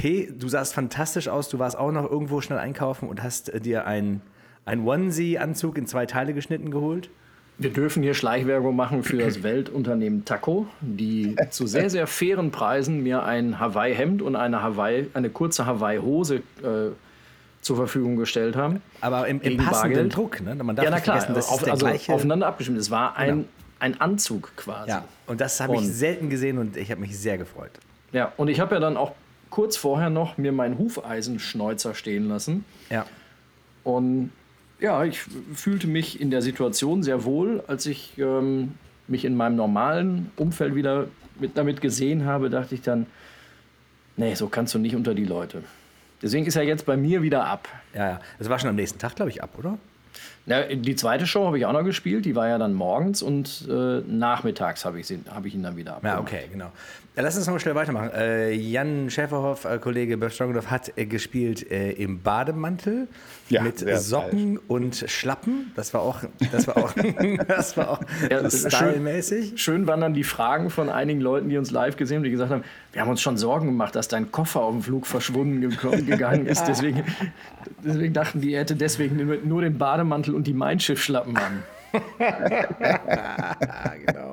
[0.00, 1.50] P, du sahst fantastisch aus.
[1.50, 4.22] Du warst auch noch irgendwo schnell einkaufen und hast äh, dir einen
[4.66, 7.10] Onesie-Anzug in zwei Teile geschnitten geholt.
[7.58, 13.02] Wir dürfen hier Schleichwerbung machen für das Weltunternehmen Taco, die zu sehr, sehr fairen Preisen
[13.02, 16.92] mir ein Hawaii-Hemd und eine, Hawaii, eine kurze Hawaii-Hose äh,
[17.60, 18.80] zur Verfügung gestellt haben.
[19.02, 20.16] Aber im, im passenden Bargeld.
[20.16, 20.54] Druck, ne?
[20.54, 22.14] Man darf ja, na klar, das auf, ist der also gleiche.
[22.14, 22.78] aufeinander abgestimmt.
[22.78, 23.44] Es war ein, genau.
[23.80, 24.88] ein Anzug quasi.
[24.88, 27.72] Ja, und das habe ich selten gesehen und ich habe mich sehr gefreut.
[28.12, 29.12] Ja, und ich habe ja dann auch
[29.50, 32.64] kurz vorher noch mir meinen Hufeisenschneuzer stehen lassen.
[32.88, 33.06] Ja.
[33.84, 34.30] Und
[34.80, 35.20] ja, ich
[35.54, 38.74] fühlte mich in der Situation sehr wohl, als ich ähm,
[39.08, 41.08] mich in meinem normalen Umfeld wieder
[41.38, 43.06] mit, damit gesehen habe, dachte ich dann,
[44.16, 45.62] nee, so kannst du nicht unter die Leute.
[46.22, 47.68] Deswegen ist er jetzt bei mir wieder ab.
[47.94, 48.20] Ja, ja.
[48.38, 49.78] Das war schon am nächsten Tag, glaube ich, ab, oder?
[50.46, 53.68] Ja, die zweite Show habe ich auch noch gespielt, die war ja dann morgens und
[53.70, 56.16] äh, nachmittags habe ich, hab ich ihn dann wieder abgemacht.
[56.16, 56.72] Ja, okay, genau.
[57.16, 58.10] Ja, lass uns noch mal schnell weitermachen.
[58.14, 63.08] Äh, Jan Schäferhoff, äh, Kollege Bert Stroganoff, hat äh, gespielt äh, im Bademantel
[63.48, 64.64] ja, mit Socken falsch.
[64.68, 65.72] und Schlappen.
[65.74, 66.20] Das war auch,
[66.52, 66.92] das war auch,
[67.48, 69.48] das war auch ja, stylmäßig.
[69.48, 72.30] Schön, schön waren dann die Fragen von einigen Leuten, die uns live gesehen haben, die
[72.30, 75.60] gesagt haben, wir haben uns schon Sorgen gemacht, dass dein Koffer auf dem Flug verschwunden
[75.60, 76.64] gegangen ist.
[76.64, 77.04] Deswegen,
[77.84, 79.99] deswegen dachten die, er hätte deswegen nur den Bademantel
[80.34, 81.62] und die Mein Schiff-Schlappen an.
[84.06, 84.32] genau.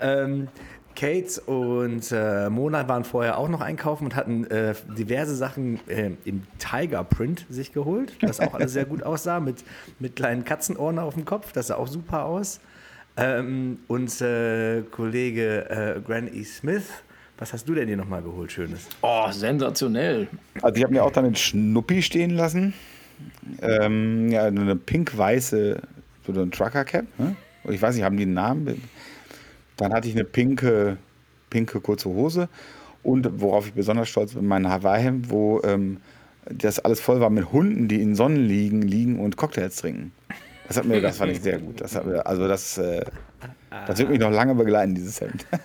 [0.00, 0.48] ähm,
[0.94, 6.12] Kate und äh, Mona waren vorher auch noch einkaufen und hatten äh, diverse Sachen äh,
[6.24, 9.64] im Tiger Print sich geholt, was auch alles sehr gut aussah, mit,
[9.98, 12.60] mit kleinen Katzenohren auf dem Kopf, das sah auch super aus.
[13.16, 16.44] Ähm, und äh, Kollege äh, Granny E.
[16.44, 16.84] Smith,
[17.38, 18.88] was hast du denn dir nochmal geholt, Schönes?
[19.02, 20.28] Oh, sensationell.
[20.62, 22.74] Also ich habe mir auch dann den Schnuppi stehen lassen.
[23.62, 25.80] Ähm, ja, eine pink-weiße,
[26.26, 27.06] so ein Trucker-Cap.
[27.18, 27.36] Ne?
[27.68, 28.82] Ich weiß nicht, haben die einen Namen?
[29.76, 30.96] Dann hatte ich eine pinke,
[31.50, 32.48] pinke kurze Hose
[33.02, 35.98] und worauf ich besonders stolz bin, mein Hawaii-Hemd, wo ähm,
[36.46, 40.12] das alles voll war mit Hunden, die in Sonnen liegen, liegen und Cocktails trinken.
[40.68, 41.80] Das hat mir, das fand ich sehr gut.
[41.80, 43.04] Das hat mir, also das, äh,
[43.86, 45.46] das wird mich noch lange begleiten, dieses Hemd.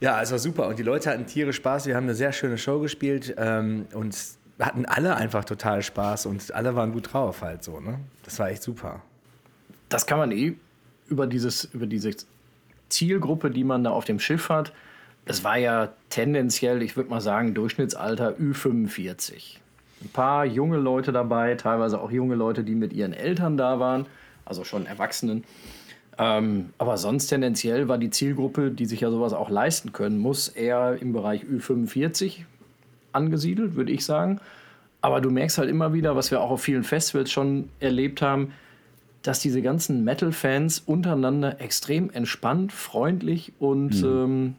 [0.00, 1.86] Ja, es war super und die Leute hatten tierisch Spaß.
[1.86, 4.16] Wir haben eine sehr schöne Show gespielt ähm, und
[4.66, 7.80] hatten alle einfach total Spaß und alle waren gut drauf halt so.
[7.80, 8.00] Ne?
[8.24, 9.02] Das war echt super.
[9.88, 10.54] Das kann man eh
[11.08, 12.26] über dieses, über dieses
[12.88, 14.72] Zielgruppe, die man da auf dem Schiff hat,
[15.28, 19.58] es war ja tendenziell, ich würde mal sagen, Durchschnittsalter Ü45.
[20.00, 24.06] Ein paar junge Leute dabei, teilweise auch junge Leute, die mit ihren Eltern da waren,
[24.46, 25.44] also schon Erwachsenen.
[26.16, 30.48] Ähm, aber sonst tendenziell war die Zielgruppe, die sich ja sowas auch leisten können muss,
[30.48, 32.44] eher im Bereich Ü45
[33.18, 34.40] angesiedelt, würde ich sagen.
[35.00, 38.52] Aber du merkst halt immer wieder, was wir auch auf vielen Festivals schon erlebt haben,
[39.22, 44.08] dass diese ganzen Metal-Fans untereinander extrem entspannt, freundlich und mhm.
[44.08, 44.54] ähm,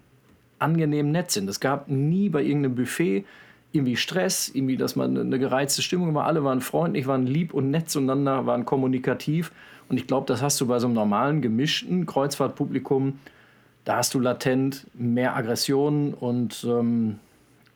[0.60, 1.50] angenehm nett sind.
[1.50, 3.26] Es gab nie bei irgendeinem Buffet
[3.72, 6.26] irgendwie Stress, irgendwie, dass man eine gereizte Stimmung war.
[6.26, 9.52] Alle waren freundlich, waren lieb und nett zueinander, waren kommunikativ.
[9.90, 13.20] Und ich glaube, das hast du bei so einem normalen, gemischten Kreuzfahrtpublikum.
[13.86, 17.20] Da hast du latent mehr Aggressionen und ähm,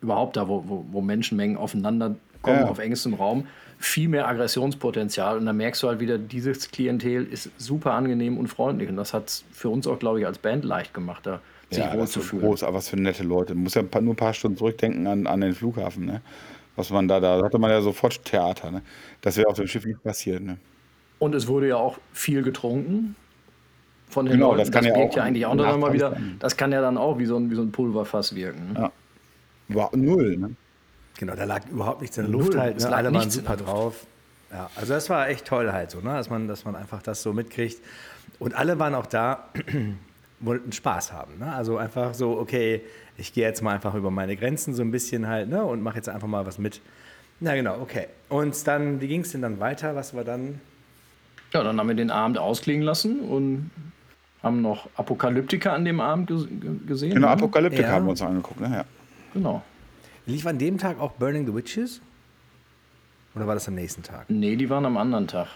[0.04, 2.68] überhaupt da, wo, wo, wo Menschenmengen aufeinander kommen, ja.
[2.68, 3.48] auf engstem Raum
[3.80, 5.38] viel mehr Aggressionspotenzial.
[5.38, 8.90] Und dann merkst du halt wieder, dieses Klientel ist super angenehm und freundlich.
[8.90, 11.84] Und das hat es für uns auch, glaube ich, als Band leicht gemacht, da sich
[11.84, 12.46] ja, wohlzufühlen.
[12.46, 13.56] Groß, aber was für nette Leute.
[13.56, 16.06] Man muss ja nur ein paar Stunden zurückdenken an, an den Flughafen.
[16.06, 16.22] Ne?
[16.76, 18.72] Was man da, da hatte man ja sofort Theater.
[18.72, 18.82] Ne?
[19.22, 20.42] Das wäre auf dem Schiff nicht passiert.
[20.42, 20.58] Ne?
[21.20, 23.16] Und es wurde ja auch viel getrunken.
[24.08, 24.60] von den Genau, Leuten.
[24.60, 26.98] das kann ja wirkt auch ja eigentlich auch dann mal wieder, das kann ja dann
[26.98, 28.74] auch wie so ein, wie so ein Pulverfass wirken.
[28.74, 28.80] Ne?
[28.80, 28.92] Ja.
[29.70, 30.56] War null, ne?
[31.20, 32.80] Genau, da lag überhaupt nichts in der Null, Luft halt.
[32.80, 32.96] Ne?
[32.96, 34.06] Alle waren super drauf.
[34.52, 36.14] Ja, also das war echt toll halt so, ne?
[36.16, 37.82] dass, man, dass man einfach das so mitkriegt.
[38.40, 39.50] Und alle waren auch da,
[40.40, 41.40] wollten Spaß haben.
[41.40, 41.54] Ne?
[41.54, 42.82] Also einfach so, okay,
[43.18, 45.64] ich gehe jetzt mal einfach über meine Grenzen so ein bisschen halt ne?
[45.64, 46.82] und mache jetzt einfach mal was mit.
[47.40, 48.08] Na genau, okay.
[48.30, 49.96] Und dann, wie ging es denn dann weiter?
[49.96, 50.60] Was war dann?
[51.52, 53.70] Ja, dann haben wir den Abend ausklingen lassen und
[54.42, 57.14] haben noch Apokalyptika an dem Abend ges ge- gesehen.
[57.14, 57.34] Genau, ne?
[57.34, 57.92] Apokalyptik Ja.
[57.92, 58.70] haben wir uns angeguckt, ne?
[58.78, 58.86] Ja.
[59.34, 59.64] Genau.
[60.26, 62.02] Lief an dem Tag auch Burning the Witches?
[63.36, 64.30] Oder war das am nächsten Tag?
[64.30, 65.48] Nee, die waren am anderen Tag.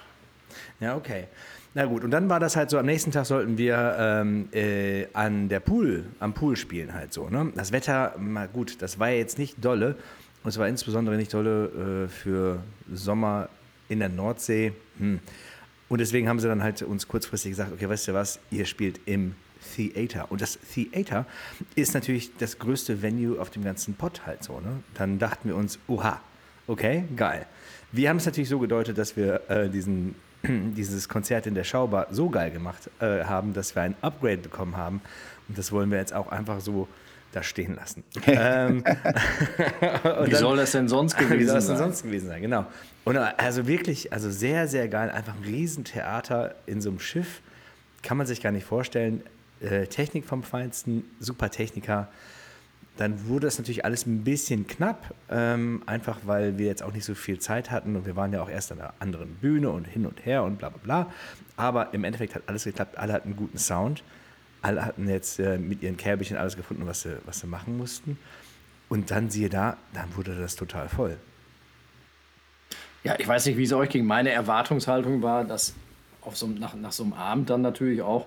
[0.80, 1.26] Ja, okay.
[1.74, 5.06] Na gut, und dann war das halt so, am nächsten Tag sollten wir ähm, äh,
[5.14, 7.30] an der Pool, am Pool spielen halt so.
[7.30, 7.52] Ne?
[7.56, 9.96] Das Wetter, mal gut, das war ja jetzt nicht dolle.
[10.44, 13.50] Und es war insbesondere nicht dolle äh, für Sommer
[13.90, 14.74] in der Nordsee.
[14.98, 15.20] Hm.
[15.90, 19.00] Und deswegen haben sie dann halt uns kurzfristig gesagt, okay, weißt du was, ihr spielt
[19.06, 19.36] im
[19.76, 20.32] Theater.
[20.32, 21.26] Und das Theater
[21.76, 24.60] ist natürlich das größte Venue auf dem ganzen Pott halt so.
[24.60, 24.84] Ne?
[24.94, 26.22] Dann dachten wir uns, oha,
[26.68, 27.46] okay, geil.
[27.92, 32.08] Wir haben es natürlich so gedeutet, dass wir äh, diesen, dieses Konzert in der Schaubar
[32.12, 35.02] so geil gemacht äh, haben, dass wir ein Upgrade bekommen haben.
[35.48, 36.88] Und das wollen wir jetzt auch einfach so
[37.32, 38.04] da stehen lassen.
[38.28, 38.84] ähm,
[40.26, 41.86] Wie soll das denn sonst wie gewesen soll das denn sein?
[41.86, 42.42] sonst gewesen sein?
[42.42, 42.66] Genau.
[43.06, 45.10] Und also wirklich, also sehr, sehr geil.
[45.10, 47.42] Einfach ein Riesentheater in so einem Schiff.
[48.04, 49.24] Kann man sich gar nicht vorstellen.
[49.62, 52.08] Äh, Technik vom Feinsten, super Techniker.
[52.98, 57.06] Dann wurde es natürlich alles ein bisschen knapp, ähm, einfach weil wir jetzt auch nicht
[57.06, 59.86] so viel Zeit hatten und wir waren ja auch erst an einer anderen Bühne und
[59.86, 61.14] hin und her und bla bla bla.
[61.56, 64.04] Aber im Endeffekt hat alles geklappt, alle hatten einen guten Sound.
[64.64, 68.18] Alle hatten jetzt äh, mit ihren Kärbchen alles gefunden, was sie, was sie machen mussten.
[68.90, 71.18] Und dann siehe da, dann wurde das total voll.
[73.04, 74.06] Ja, ich weiß nicht, wie es euch ging.
[74.06, 75.74] Meine Erwartungshaltung war, dass
[76.22, 78.26] auf so, nach, nach so einem Abend dann natürlich auch,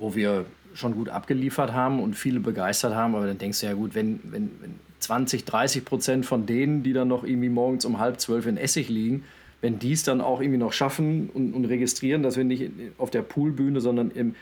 [0.00, 3.74] wo wir schon gut abgeliefert haben und viele begeistert haben, aber dann denkst du ja
[3.74, 7.98] gut, wenn, wenn, wenn 20, 30 Prozent von denen, die dann noch irgendwie morgens um
[7.98, 9.24] halb zwölf in Essig liegen,
[9.60, 13.10] wenn die es dann auch irgendwie noch schaffen und, und registrieren, dass wir nicht auf
[13.10, 14.34] der Poolbühne, sondern im,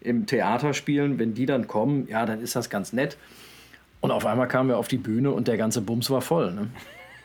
[0.00, 3.16] im Theater spielen, wenn die dann kommen, ja, dann ist das ganz nett.
[4.00, 6.52] Und auf einmal kamen wir auf die Bühne und der ganze Bums war voll.
[6.52, 6.68] Ne?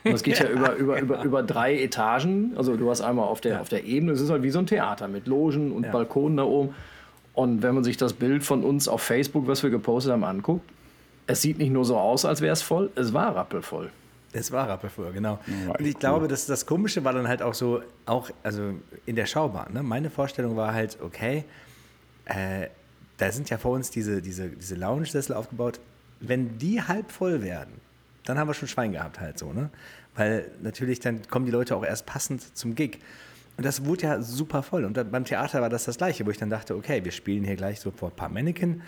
[0.04, 2.52] Und das geht ja über, über, über, über drei Etagen.
[2.56, 4.66] Also du hast einmal auf der, auf der Ebene, es ist halt wie so ein
[4.66, 5.92] Theater mit Logen und Ja.
[5.92, 6.74] Balkonen da oben.
[7.34, 10.68] Und wenn man sich das Bild von uns auf Facebook, was wir gepostet haben, anguckt,
[11.26, 13.90] es sieht nicht nur so aus, als wäre es voll, es war rappelvoll.
[14.32, 15.38] Es war Rappelvoll, genau.
[15.66, 19.14] war und ich glaube, dass das Komische war dann halt auch so, auch also in
[19.14, 19.74] der Schaubahn.
[19.74, 19.82] Ne?
[19.82, 21.44] Meine Vorstellung war halt, okay,
[22.24, 22.68] äh,
[23.18, 25.80] da sind ja vor uns diese, diese, diese Lounge-Sessel aufgebaut.
[26.20, 27.74] Wenn die halb voll werden,
[28.24, 29.68] dann haben wir schon Schwein gehabt halt so, ne?
[30.14, 32.98] Weil natürlich dann kommen die Leute auch erst passend zum Gig.
[33.56, 34.84] Und das wurde ja super voll.
[34.84, 37.56] Und beim Theater war das das Gleiche, wo ich dann dachte, okay, wir spielen hier
[37.56, 38.82] gleich so vor ein paar Mannequin,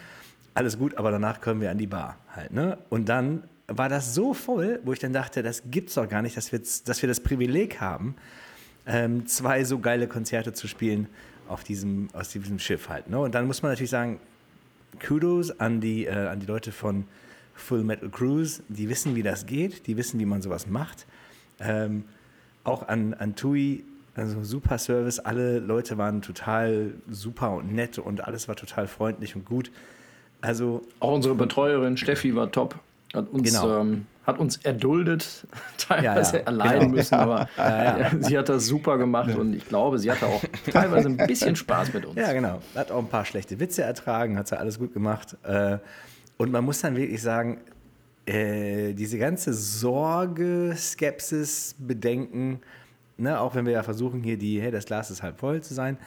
[0.55, 2.79] alles gut, aber danach können wir an die Bar halt, ne?
[2.89, 6.37] Und dann war das so voll, wo ich dann dachte, das gibt's doch gar nicht,
[6.37, 8.15] dass wir, dass wir das Privileg haben,
[8.87, 11.09] ähm, zwei so geile Konzerte zu spielen
[11.49, 13.09] auf diesem, aus diesem Schiff halt.
[13.09, 13.19] Ne?
[13.19, 14.21] Und dann muss man natürlich sagen,
[15.05, 17.07] Kudos an die, äh, an die Leute von
[17.55, 21.07] Full Metal Cruise, die wissen, wie das geht, die wissen, wie man sowas macht.
[21.61, 22.05] Ähm,
[22.65, 28.25] auch an, an TUI, also super Service, alle Leute waren total super und nett und
[28.27, 29.71] alles war total freundlich und gut.
[30.41, 32.77] Also Auch unsere Betreuerin Steffi war top.
[33.15, 33.81] Hat uns, Genau.
[33.81, 35.47] ähm, hat uns erduldet,
[35.79, 36.93] teilweise Ja, ja, allein genau.
[36.93, 41.09] müssen, aber ja, sie hat das super gemacht und ich glaube, sie hatte auch teilweise
[41.09, 42.17] ein bisschen Spaß mit uns.
[42.19, 42.61] Ja, genau.
[42.75, 45.37] Hat auch ein paar schlechte Witze ertragen, hat sie alles gut gemacht.
[45.45, 45.79] Äh,
[46.37, 47.59] Und man muss dann wirklich sagen,
[48.27, 52.61] äh, diese ganze Sorge, Skepsis, Bedenken,
[53.17, 55.75] ne, auch wenn wir ja versuchen, hier die, hey, das Glas ist halb voll zu
[55.75, 55.99] sein,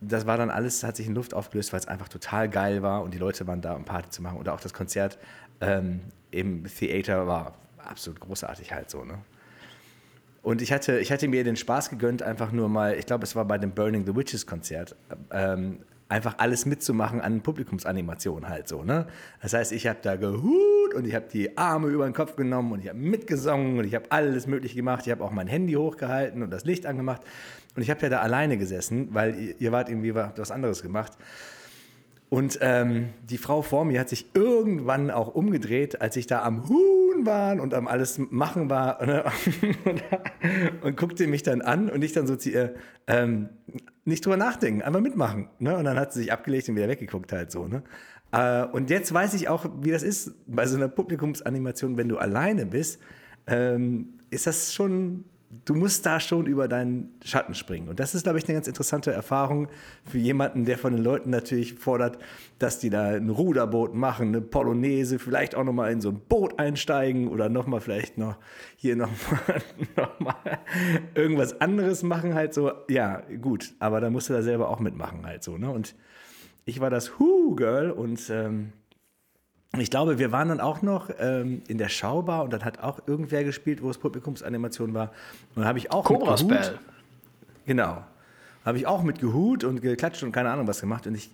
[0.00, 3.02] das war dann alles, hat sich in Luft aufgelöst, weil es einfach total geil war
[3.02, 4.38] und die Leute waren da, um Party zu machen.
[4.38, 5.18] Und auch das Konzert
[5.60, 9.18] ähm, im Theater war absolut großartig halt so, ne?
[10.42, 13.36] Und ich hatte, ich hatte mir den Spaß gegönnt, einfach nur mal, ich glaube, es
[13.36, 14.96] war bei dem Burning the Witches Konzert,
[15.30, 15.78] ähm,
[16.12, 18.84] einfach alles mitzumachen an Publikumsanimationen halt so.
[18.84, 19.06] Ne?
[19.40, 22.72] Das heißt, ich habe da gehut und ich habe die Arme über den Kopf genommen
[22.72, 25.06] und ich habe mitgesungen und ich habe alles Mögliche gemacht.
[25.06, 27.22] Ich habe auch mein Handy hochgehalten und das Licht angemacht.
[27.74, 31.12] Und ich habe ja da alleine gesessen, weil ihr, wart irgendwie was anderes gemacht.
[32.28, 36.68] Und ähm, die Frau vor mir hat sich irgendwann auch umgedreht, als ich da am
[37.22, 39.24] Huhn war und am alles machen war ne?
[39.84, 42.74] und, und guckte mich dann an und ich dann so zu ihr,
[43.06, 43.48] ähm,
[44.04, 45.48] nicht drüber nachdenken, einfach mitmachen.
[45.58, 45.76] Ne?
[45.76, 47.66] Und dann hat sie sich abgelegt und wieder weggeguckt halt so.
[47.66, 47.82] Ne?
[48.32, 52.18] Äh, und jetzt weiß ich auch, wie das ist bei so einer Publikumsanimation, wenn du
[52.18, 53.00] alleine bist,
[53.46, 55.24] ähm, ist das schon
[55.64, 57.88] du musst da schon über deinen Schatten springen.
[57.88, 59.68] Und das ist, glaube ich, eine ganz interessante Erfahrung
[60.04, 62.18] für jemanden, der von den Leuten natürlich fordert,
[62.58, 66.58] dass die da ein Ruderboot machen, eine Polonaise, vielleicht auch nochmal in so ein Boot
[66.58, 68.36] einsteigen oder nochmal vielleicht noch
[68.76, 69.62] hier nochmal
[69.96, 70.58] noch mal
[71.14, 72.72] irgendwas anderes machen, halt so.
[72.88, 75.58] Ja, gut, aber da musst du da selber auch mitmachen, halt so.
[75.58, 75.70] Ne?
[75.70, 75.94] Und
[76.64, 78.72] ich war das Who-Girl und ähm,
[79.80, 83.00] ich glaube, wir waren dann auch noch ähm, in der Schaubar und dann hat auch
[83.06, 85.12] irgendwer gespielt, wo es Publikumsanimation war.
[85.54, 86.78] Und habe ich auch Cobra Spell.
[87.64, 88.04] Genau.
[88.66, 91.06] Habe ich auch mit Gehut und geklatscht und keine Ahnung was gemacht.
[91.06, 91.30] Und ich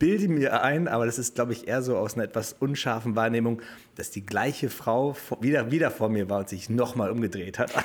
[0.00, 3.62] bilde mir ein, aber das ist, glaube ich, eher so aus einer etwas unscharfen Wahrnehmung,
[3.94, 7.70] dass die gleiche Frau wieder, wieder vor mir war und sich nochmal umgedreht hat.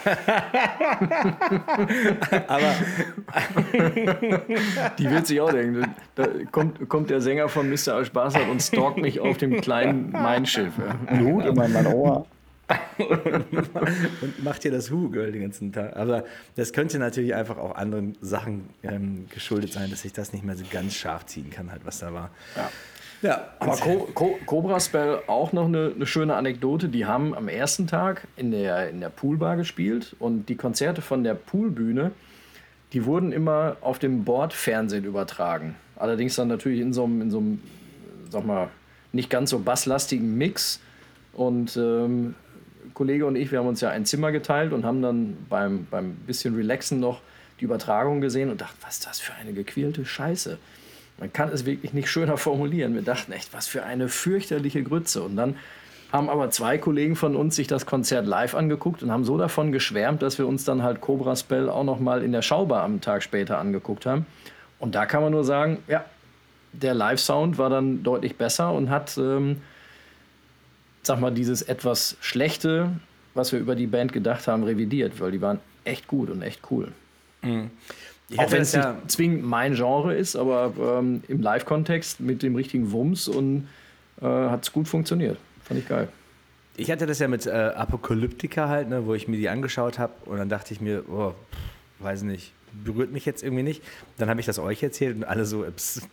[2.47, 2.73] aber
[4.97, 7.95] die wird sich auch denken, da kommt, kommt der Sänger von Mr.
[7.95, 10.73] Aschbassert und stalkt mich auf dem kleinen Mein-Schiff.
[11.11, 12.25] Blut in mein Ohr.
[14.21, 15.95] und macht hier das Hu-Girl den ganzen Tag.
[15.95, 16.25] Aber
[16.55, 20.55] das könnte natürlich einfach auch anderen Sachen ähm, geschuldet sein, dass ich das nicht mehr
[20.55, 22.31] so ganz scharf ziehen kann, halt, was da war.
[22.55, 22.71] Ja.
[23.21, 26.89] Ja, aber Co Co Cobra Spell auch noch eine, eine, schöne Anekdote.
[26.89, 31.23] Die haben am ersten Tag in der, in der Poolbar gespielt und die Konzerte von
[31.23, 32.11] der Poolbühne,
[32.93, 35.75] die wurden immer auf dem Bordfernsehen übertragen.
[35.95, 37.61] Allerdings dann natürlich in so einem, in so einem
[38.29, 38.69] sag mal,
[39.11, 40.79] nicht ganz so basslastigen Mix.
[41.33, 42.35] Und ähm,
[42.95, 46.15] Kollege und ich, wir haben uns ja ein Zimmer geteilt und haben dann beim, beim
[46.15, 47.21] bisschen Relaxen noch
[47.59, 50.57] die Übertragung gesehen und dachten, was ist das für eine gequälte Scheiße.
[51.17, 52.93] Man kann es wirklich nicht schöner formulieren.
[52.95, 55.21] Wir dachten echt, was für eine fürchterliche Grütze.
[55.21, 55.55] Und dann
[56.11, 59.71] haben aber zwei Kollegen von uns sich das Konzert live angeguckt und haben so davon
[59.71, 63.01] geschwärmt, dass wir uns dann halt Cobra Spell auch noch mal in der Schaubar am
[63.01, 64.25] Tag später angeguckt haben.
[64.79, 66.05] Und da kann man nur sagen, ja,
[66.73, 69.61] der Live-Sound war dann deutlich besser und hat ähm,
[71.05, 72.91] sag mal, dieses etwas Schlechte,
[73.33, 76.61] was wir über die Band gedacht haben, revidiert, weil die waren echt gut und echt
[76.71, 76.91] cool.
[77.41, 77.69] Mhm.
[78.37, 82.55] Auch wenn es ja nicht zwingend mein Genre ist, aber ähm, im Live-Kontext mit dem
[82.55, 83.67] richtigen Wumms und
[84.19, 85.37] äh, hat es gut funktioniert.
[85.63, 86.07] Fand ich geil.
[86.75, 90.13] Ich hatte das ja mit äh, Apokalyptika halt, ne, wo ich mir die angeschaut habe
[90.25, 91.33] und dann dachte ich mir, oh,
[91.99, 92.51] weiß nicht,
[92.83, 93.83] berührt mich jetzt irgendwie nicht.
[94.17, 95.65] Dann habe ich das euch erzählt und alle so,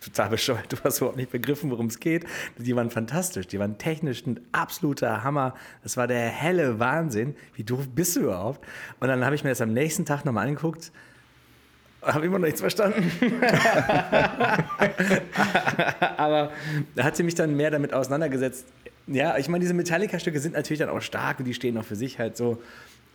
[0.03, 2.25] total bescheuert, du hast überhaupt nicht begriffen, worum es geht.
[2.57, 5.55] Die waren fantastisch, die waren technisch ein absoluter Hammer.
[5.83, 7.35] Das war der helle Wahnsinn.
[7.55, 8.65] Wie doof bist du überhaupt?
[8.99, 10.91] Und dann habe ich mir das am nächsten Tag nochmal angeguckt.
[12.01, 13.11] Habe immer noch nichts verstanden.
[16.17, 16.51] Aber
[16.95, 18.65] da hat sie mich dann mehr damit auseinandergesetzt.
[19.07, 21.95] Ja, ich meine, diese Metallica-Stücke sind natürlich dann auch stark und die stehen auch für
[21.95, 22.61] sich halt so.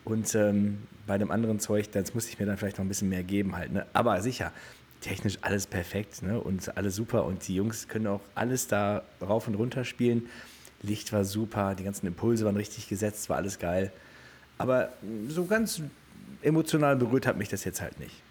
[0.08, 3.10] Und ähm, bei dem anderen Zeug, das muss ich mir dann vielleicht noch ein bisschen
[3.10, 3.72] mehr geben halt.
[3.72, 3.86] Ne?
[3.92, 4.52] Aber sicher,
[5.02, 6.40] technisch alles perfekt ne?
[6.40, 7.26] und alles super.
[7.26, 10.26] Und die Jungs können auch alles da rauf und runter spielen.
[10.80, 13.92] Licht war super, die ganzen Impulse waren richtig gesetzt, war alles geil.
[14.56, 14.94] Aber
[15.28, 15.82] so ganz
[16.40, 18.22] emotional berührt hat mich das jetzt halt nicht.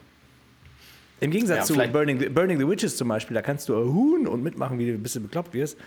[1.20, 4.42] Im Gegensatz ja, zu Burning, Burning the Witches zum Beispiel, da kannst du huhn und
[4.42, 5.78] mitmachen, wie du ein bisschen bekloppt wirst.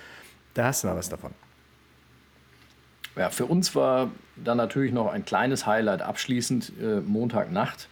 [0.55, 1.33] Da hast du noch was davon.
[3.21, 4.11] Ja, für uns war
[4.43, 7.87] dann natürlich noch ein kleines Highlight abschließend äh, Montagnacht.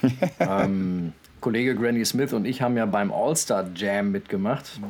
[0.40, 1.12] ähm,
[1.42, 4.80] Kollege Granny Smith und ich haben ja beim All-Star Jam mitgemacht.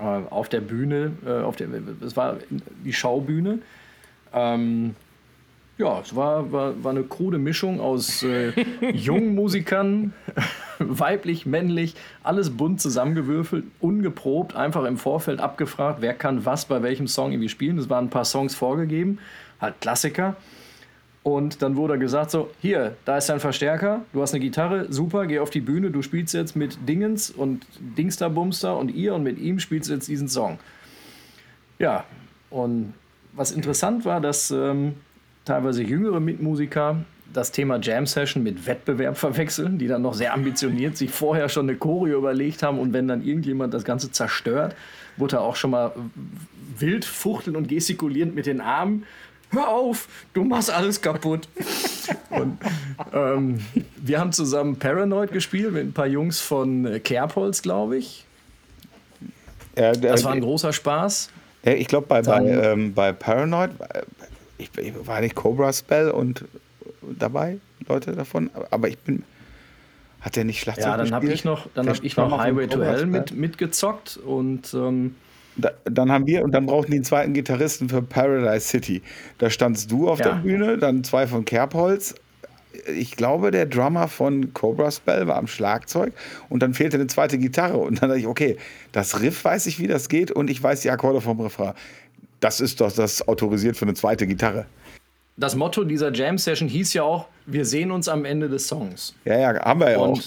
[0.00, 0.20] Yeah.
[0.20, 1.68] Äh, auf der Bühne, äh, auf der,
[2.00, 2.38] es war
[2.82, 3.58] die Schaubühne.
[4.32, 4.96] Ähm,
[5.78, 8.52] ja, es war, war, war eine krude Mischung aus äh,
[8.92, 10.14] jungen Musikern,
[10.78, 17.08] weiblich, männlich, alles bunt zusammengewürfelt, ungeprobt, einfach im Vorfeld abgefragt, wer kann was bei welchem
[17.08, 17.78] Song irgendwie spielen.
[17.78, 19.18] Es waren ein paar Songs vorgegeben,
[19.60, 20.36] halt Klassiker.
[21.22, 25.26] Und dann wurde gesagt so, hier, da ist dein Verstärker, du hast eine Gitarre, super,
[25.26, 29.24] geh auf die Bühne, du spielst jetzt mit Dingens und Dingster Bumster und ihr und
[29.24, 30.60] mit ihm spielst du jetzt diesen Song.
[31.80, 32.04] Ja,
[32.48, 32.94] und
[33.32, 34.94] was interessant war, dass ähm,
[35.46, 36.98] teilweise jüngere Mitmusiker
[37.32, 41.68] das Thema Jam Session mit Wettbewerb verwechseln, die dann noch sehr ambitioniert sich vorher schon
[41.68, 44.74] eine Choreo überlegt haben und wenn dann irgendjemand das Ganze zerstört,
[45.16, 45.92] wurde er auch schon mal
[46.78, 49.04] wild fuchteln und gestikulierend mit den Armen.
[49.50, 51.48] Hör auf, du machst alles kaputt.
[52.30, 52.58] und
[53.12, 53.60] ähm,
[53.96, 58.24] wir haben zusammen Paranoid gespielt mit ein paar Jungs von Kerbholz, glaube ich.
[59.76, 61.30] Ja, das war ein großer Spaß.
[61.64, 63.70] Ja, ich glaube, bei, bei, ähm, bei Paranoid
[64.58, 66.44] ich, ich war nicht Cobra Spell und
[67.18, 69.24] dabei, Leute davon, aber ich bin.
[70.20, 72.82] Hat der nicht Schlagzeug Ja, dann habe ich noch, dann hab ich noch Highway to
[72.82, 74.74] Hell mit, mitgezockt und.
[74.74, 75.14] Ähm,
[75.56, 79.02] da, dann haben wir, und dann brauchten die einen zweiten Gitarristen für Paradise City.
[79.38, 80.30] Da standst du auf ja.
[80.30, 82.14] der Bühne, dann zwei von Kerbholz.
[82.94, 86.12] Ich glaube, der Drummer von Cobra Spell war am Schlagzeug
[86.50, 87.78] und dann fehlte eine zweite Gitarre.
[87.78, 88.58] Und dann dachte ich, okay,
[88.92, 91.72] das Riff weiß ich, wie das geht und ich weiß die Akkorde vom Refrain
[92.40, 94.66] das ist doch das autorisiert für eine zweite Gitarre.
[95.38, 99.14] Das Motto dieser Jam Session hieß ja auch, wir sehen uns am Ende des Songs.
[99.24, 100.08] Ja, ja, haben wir ja auch.
[100.08, 100.26] Und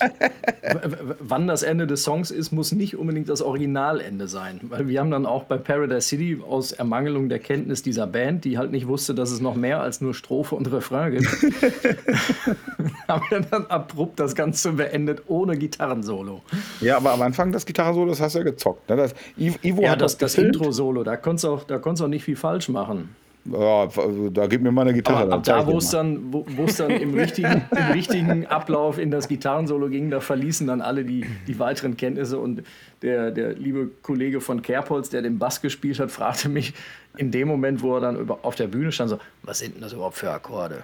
[1.20, 4.62] wann das Ende des Songs ist, muss nicht unbedingt das Originalende sein.
[4.64, 8.58] Weil wir haben dann auch bei Paradise City aus Ermangelung der Kenntnis dieser Band, die
[8.58, 11.28] halt nicht wusste, dass es noch mehr als nur Strophe und Refrain gibt,
[13.08, 16.42] haben wir dann abrupt das Ganze beendet ohne Gitarrensolo.
[16.80, 18.88] Ja, aber am Anfang das Gitarrensolo, das hast du ja gezockt.
[18.90, 18.96] Ne?
[18.96, 22.70] Das, Ivo ja, das, das, das Intro-Solo, da konntest du auch, auch nicht viel falsch
[22.70, 23.16] machen.
[23.52, 23.88] Ja,
[24.32, 25.24] da gib mir mal eine Gitarre.
[25.24, 26.46] Aber ab da, wo es dann, wo,
[26.78, 31.26] dann im, richtigen, im richtigen Ablauf in das Gitarrensolo ging, da verließen dann alle die,
[31.48, 32.40] die weiteren Kenntnisse.
[32.40, 32.64] Und
[33.02, 36.74] der, der liebe Kollege von Kerbholz, der den Bass gespielt hat, fragte mich
[37.18, 39.82] in dem Moment, wo er dann über, auf der Bühne stand, so, was sind denn
[39.82, 40.84] das überhaupt für Akkorde?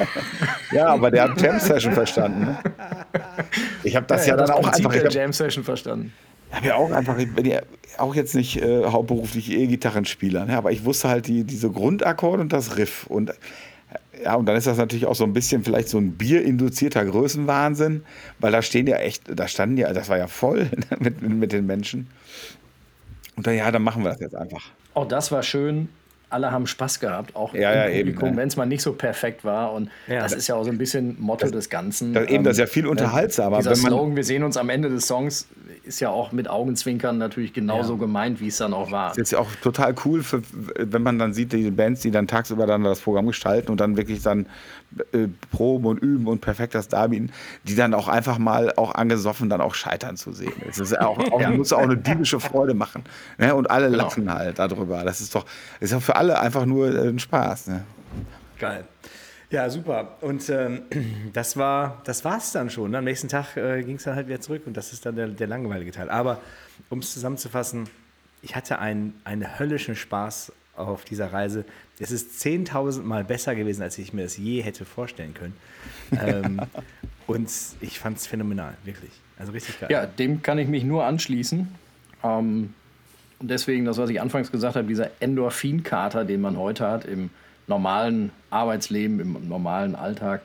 [0.72, 2.46] ja, aber der hat Jam Session verstanden.
[2.46, 2.58] Ne?
[3.82, 4.92] Ich habe das ja, ja, ja dann auch einfach...
[4.92, 6.12] Der Jam Session verstanden.
[6.50, 7.60] Ich habe ja auch einfach, ich bin ja
[7.98, 10.56] auch jetzt nicht äh, hauptberuflich E-Gitarrenspieler, ne?
[10.56, 13.06] aber ich wusste halt die, diese Grundakkorde und das Riff.
[13.06, 13.34] Und, äh,
[14.24, 18.02] ja, und dann ist das natürlich auch so ein bisschen vielleicht so ein bierinduzierter Größenwahnsinn,
[18.38, 21.52] weil da stehen ja echt, da standen ja, das war ja voll ne, mit, mit
[21.52, 22.08] den Menschen.
[23.36, 24.70] Und dann, ja, dann machen wir das jetzt einfach.
[24.94, 25.88] Auch das war schön
[26.30, 29.44] alle haben Spaß gehabt, auch ja, im ja, Publikum, wenn es mal nicht so perfekt
[29.44, 29.72] war.
[29.72, 32.12] Und ja, das, das, ist ja auch so ein bisschen Motto das, des Ganzen.
[32.12, 33.58] Das, eben, das ist ja viel ähm, unterhaltsamer.
[33.58, 35.48] Dieser Slogan, wir sehen uns am Ende des Songs,
[35.84, 38.00] ist ja auch mit Augenzwinkern natürlich genauso ja.
[38.00, 39.10] gemeint, wie es dann auch war.
[39.10, 40.42] Das ist ja auch total cool, für,
[40.76, 43.96] wenn man dann sieht, die Bands, die dann tagsüber dann das Programm gestalten und dann
[43.96, 44.46] wirklich dann
[45.12, 47.30] äh, proben und üben und perfekt das darbieten,
[47.64, 50.52] die dann auch einfach mal auch angesoffen dann auch scheitern zu sehen.
[50.66, 51.50] Das ist auch, auch ja.
[51.50, 53.04] muss auch eine diebische Freude machen.
[53.36, 53.54] Ne?
[53.54, 54.04] Und alle genau.
[54.04, 55.04] lachen halt darüber.
[55.04, 55.44] Das ist doch,
[55.80, 57.68] ist auch für alle einfach nur äh, ein Spaß.
[57.68, 57.84] Ne?
[58.58, 58.84] Geil.
[59.50, 60.16] Ja, super.
[60.20, 60.82] Und ähm,
[61.32, 62.94] das war das war's dann schon.
[62.94, 65.28] Am nächsten Tag äh, ging es dann halt wieder zurück und das ist dann der,
[65.28, 66.10] der langweilige Teil.
[66.10, 66.40] Aber
[66.90, 67.88] um es zusammenzufassen,
[68.42, 71.64] ich hatte einen, einen höllischen Spaß auf dieser Reise.
[71.98, 75.56] Es ist 10.000 Mal besser gewesen, als ich mir das je hätte vorstellen können.
[76.22, 76.60] ähm,
[77.26, 77.50] und
[77.80, 79.10] ich fand es phänomenal, wirklich.
[79.38, 79.90] Also richtig geil.
[79.90, 81.68] Ja, dem kann ich mich nur anschließen.
[82.24, 82.74] Ähm,
[83.40, 87.30] und deswegen, das, was ich anfangs gesagt habe, dieser Endorphinkater, den man heute hat im
[87.66, 90.42] normalen Arbeitsleben, im normalen Alltag,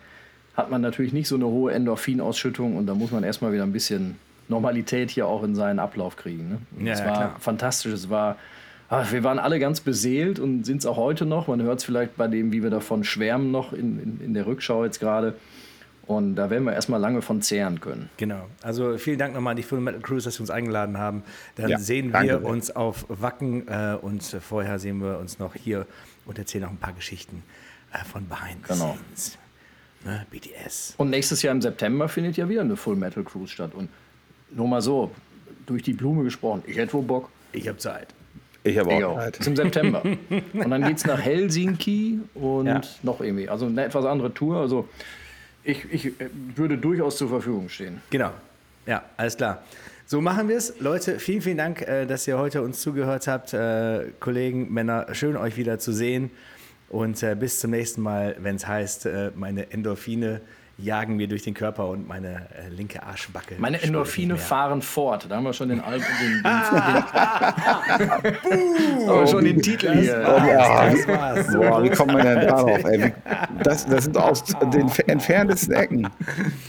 [0.56, 3.72] hat man natürlich nicht so eine hohe Endorphinausschüttung und da muss man erstmal wieder ein
[3.72, 4.18] bisschen
[4.48, 6.50] Normalität hier auch in seinen Ablauf kriegen.
[6.78, 6.86] Ne?
[6.86, 7.36] Ja, es war klar.
[7.40, 8.38] fantastisch, es war
[8.94, 11.48] ach, wir waren alle ganz beseelt und sind es auch heute noch.
[11.48, 14.46] Man hört es vielleicht bei dem, wie wir davon schwärmen, noch in, in, in der
[14.46, 15.36] Rückschau jetzt gerade.
[16.06, 18.10] Und da werden wir erstmal lange von zehren können.
[18.18, 18.48] Genau.
[18.62, 21.24] Also vielen Dank nochmal an die Full Metal Cruise, dass Sie uns eingeladen haben.
[21.56, 22.40] Dann ja, sehen wir danke.
[22.40, 25.88] uns auf Wacken äh, und vorher sehen wir uns noch hier
[26.26, 27.44] und erzählen noch ein paar Geschichten
[27.94, 28.98] äh, von Behind the genau.
[28.98, 29.38] Scenes.
[30.04, 30.96] Ne, BTS.
[30.98, 33.74] Und nächstes Jahr im September findet ja wieder eine Full Metal Cruise statt.
[33.74, 33.90] Und
[34.52, 35.12] nur mal so,
[35.66, 37.30] durch die Blume gesprochen, ich hätte wohl Bock.
[37.54, 38.14] Ich habe Zeit.
[38.64, 39.36] Ich habe auch, auch Zeit.
[39.38, 40.02] Zum September.
[40.04, 42.82] und dann geht es nach Helsinki und ja.
[43.04, 43.50] noch irgendwie.
[43.50, 44.58] Also eine etwas andere Tour.
[44.58, 44.88] Also
[45.64, 48.02] ich, ich äh, würde durchaus zur Verfügung stehen.
[48.10, 48.32] Genau.
[48.86, 49.64] Ja, alles klar.
[50.06, 50.80] So machen wir es.
[50.80, 53.54] Leute, vielen, vielen Dank, äh, dass ihr heute uns zugehört habt.
[53.54, 56.32] Äh, Kollegen, Männer, schön euch wieder zu sehen.
[56.90, 60.42] Und bis zum nächsten Mal, wenn es heißt, meine Endorphine
[60.78, 63.56] jagen mir durch den Körper und meine linke Arschbacke.
[63.58, 65.28] Meine Endorphine fahren fort.
[65.30, 66.08] Da haben wir schon den Album.
[66.22, 66.44] Den,
[68.44, 68.50] den,
[69.00, 70.22] den, oh, schon den Titel hier.
[70.22, 71.48] Ja, das war's.
[71.54, 72.84] Boah, wie kommt man denn darauf?
[72.86, 73.14] Ey?
[73.64, 76.10] Das, das sind aus den entferntesten Ecken.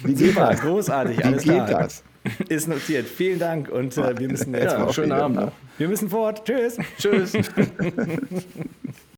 [0.03, 0.61] Wie geht das?
[0.61, 1.83] Großartig, alles Wie geht klar.
[1.83, 2.03] das?
[2.49, 3.07] Ist notiert.
[3.07, 4.73] Vielen Dank und äh, wir müssen jetzt.
[4.73, 5.53] Ja, schönen Abend.
[5.77, 6.45] Wir müssen fort.
[6.45, 6.79] Tschüss.
[6.99, 7.33] Tschüss.